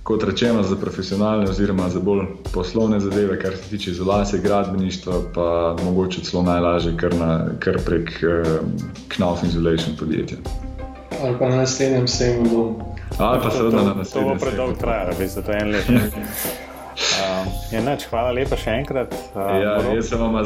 kot 0.05 0.25
rečeno, 0.25 0.63
za 0.63 0.77
profesionalne 0.77 1.51
oziroma 1.51 1.89
za 1.89 2.01
bolj 2.01 2.27
poslovne 2.53 3.01
zadeve, 3.01 3.39
kar 3.41 3.57
se 3.57 3.71
tiče 3.71 3.91
izolacije, 3.91 4.41
gradbeništva, 4.41 5.13
pa 5.35 5.77
mogoče 5.85 6.21
celo 6.21 6.43
najlažje 6.43 6.97
kar, 6.97 7.15
na, 7.15 7.47
kar 7.59 7.79
prek 7.87 8.11
um, 8.23 8.73
Knauf 9.09 9.43
Insulation 9.43 9.97
podjetja. 9.99 10.37
Ali 11.23 11.39
pa 11.39 11.49
na 11.49 11.57
naslednjem 11.57 12.09
sejmu 12.09 12.49
dom. 12.51 12.77
Ali 13.19 13.41
pa 13.43 13.51
seveda 13.51 13.83
na 13.83 13.95
naslednjem. 13.95 14.39
To 14.39 14.45
bo 14.45 14.51
predolgo 14.51 14.75
trajalo, 14.81 15.13
bi 15.19 15.29
se 15.29 15.43
to 15.43 15.53
en 15.53 15.71
let. 15.71 15.89
Um, 15.89 17.49
enač, 17.73 18.05
hvala 18.11 18.31
lepa 18.37 18.57
še 18.61 18.71
enkrat. 18.71 19.15
Um, 19.35 19.41
ja, 19.63 19.73
jaz 19.95 20.09
se 20.09 20.17
vam 20.21 20.37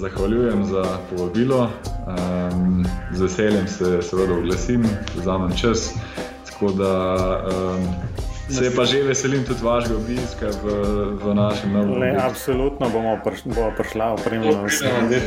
zahvaljujem 0.00 0.64
za 0.64 0.84
povabilo. 1.10 1.66
Um, 2.06 2.86
z 3.12 3.26
veseljem 3.26 3.68
se 3.68 3.98
seveda 4.02 4.38
oglasim, 4.38 4.86
vzamem 5.16 5.56
čas. 5.56 5.90
Tako 6.46 6.72
da 6.78 6.94
um, 7.50 7.84
Se 8.50 8.70
pa 8.76 8.84
že 8.84 9.02
veselim 9.02 9.44
tudi 9.44 9.62
vašega 9.62 9.94
obiska 9.94 10.46
v, 10.62 10.64
v 11.22 11.34
našem 11.34 11.72
novem 11.72 11.98
mestu. 12.00 12.26
Absolutno 12.26 12.90
bomo, 12.90 13.18
priš, 13.24 13.44
bomo 13.44 13.70
prišli 13.76 14.02
opremljeni 14.02 14.70
s, 14.70 14.82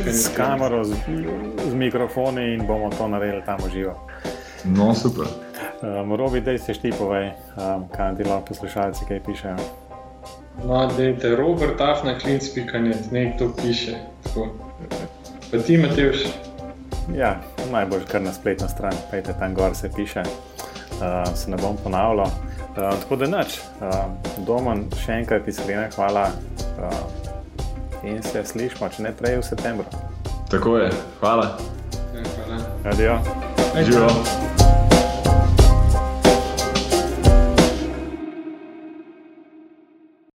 s 0.06 0.28
kamero, 0.36 0.84
z, 0.84 0.92
z 1.70 1.74
mikrofoni 1.74 2.54
in 2.54 2.66
bomo 2.66 2.90
to 2.90 3.08
naredili 3.08 3.42
tam 3.46 3.58
živo. 3.72 3.96
No, 4.64 4.94
super. 4.94 5.26
Um, 5.82 6.12
Robi, 6.16 6.40
da 6.40 6.58
si 6.58 6.72
ti 6.72 6.92
povej, 6.98 7.32
um, 7.56 7.88
kaj 7.96 8.16
ti 8.16 8.24
lahko 8.24 8.44
poslušalci 8.48 9.04
kaj 9.08 9.20
pišejo. 9.26 9.56
No, 10.64 10.88
dejte, 10.96 11.36
Robert 11.36 11.80
Afna, 11.80 12.18
klinc, 12.18 12.48
pikanje, 12.54 12.94
nek 13.10 13.38
to 13.38 13.50
piše. 13.62 13.98
Tako. 14.24 14.48
Pa 15.50 15.58
ti, 15.58 15.76
Matejš? 15.78 16.24
Ja, 17.16 17.40
najbolj 17.72 18.06
kar 18.08 18.22
na 18.22 18.32
spletno 18.32 18.68
stran, 18.68 18.94
pejte 19.10 19.34
tam 19.38 19.54
gor 19.54 19.74
se 19.74 19.90
piše. 19.96 20.22
Uh, 20.24 21.34
se 21.34 21.50
ne 21.50 21.56
bom 21.56 21.76
ponavljal. 21.76 22.30
Uh, 22.74 23.00
tako 23.00 23.16
da 23.16 23.26
noč, 23.26 23.58
uh, 23.80 23.94
doma 24.46 24.74
še 25.04 25.20
enkrat 25.20 25.48
iskrena 25.48 25.86
hvala 25.94 26.24
uh, 26.26 26.96
in 28.02 28.18
se 28.22 28.42
slišmo, 28.44 28.88
če 28.90 29.06
ne 29.06 29.12
prej 29.14 29.38
v 29.38 29.46
septembru. 29.46 30.02
Tako 30.50 30.78
je, 30.82 30.90
hvala. 31.20 31.52
Ja, 32.14 32.26
hvala. 32.34 32.62
Adijo. 32.90 33.20
Adijo. 33.78 34.83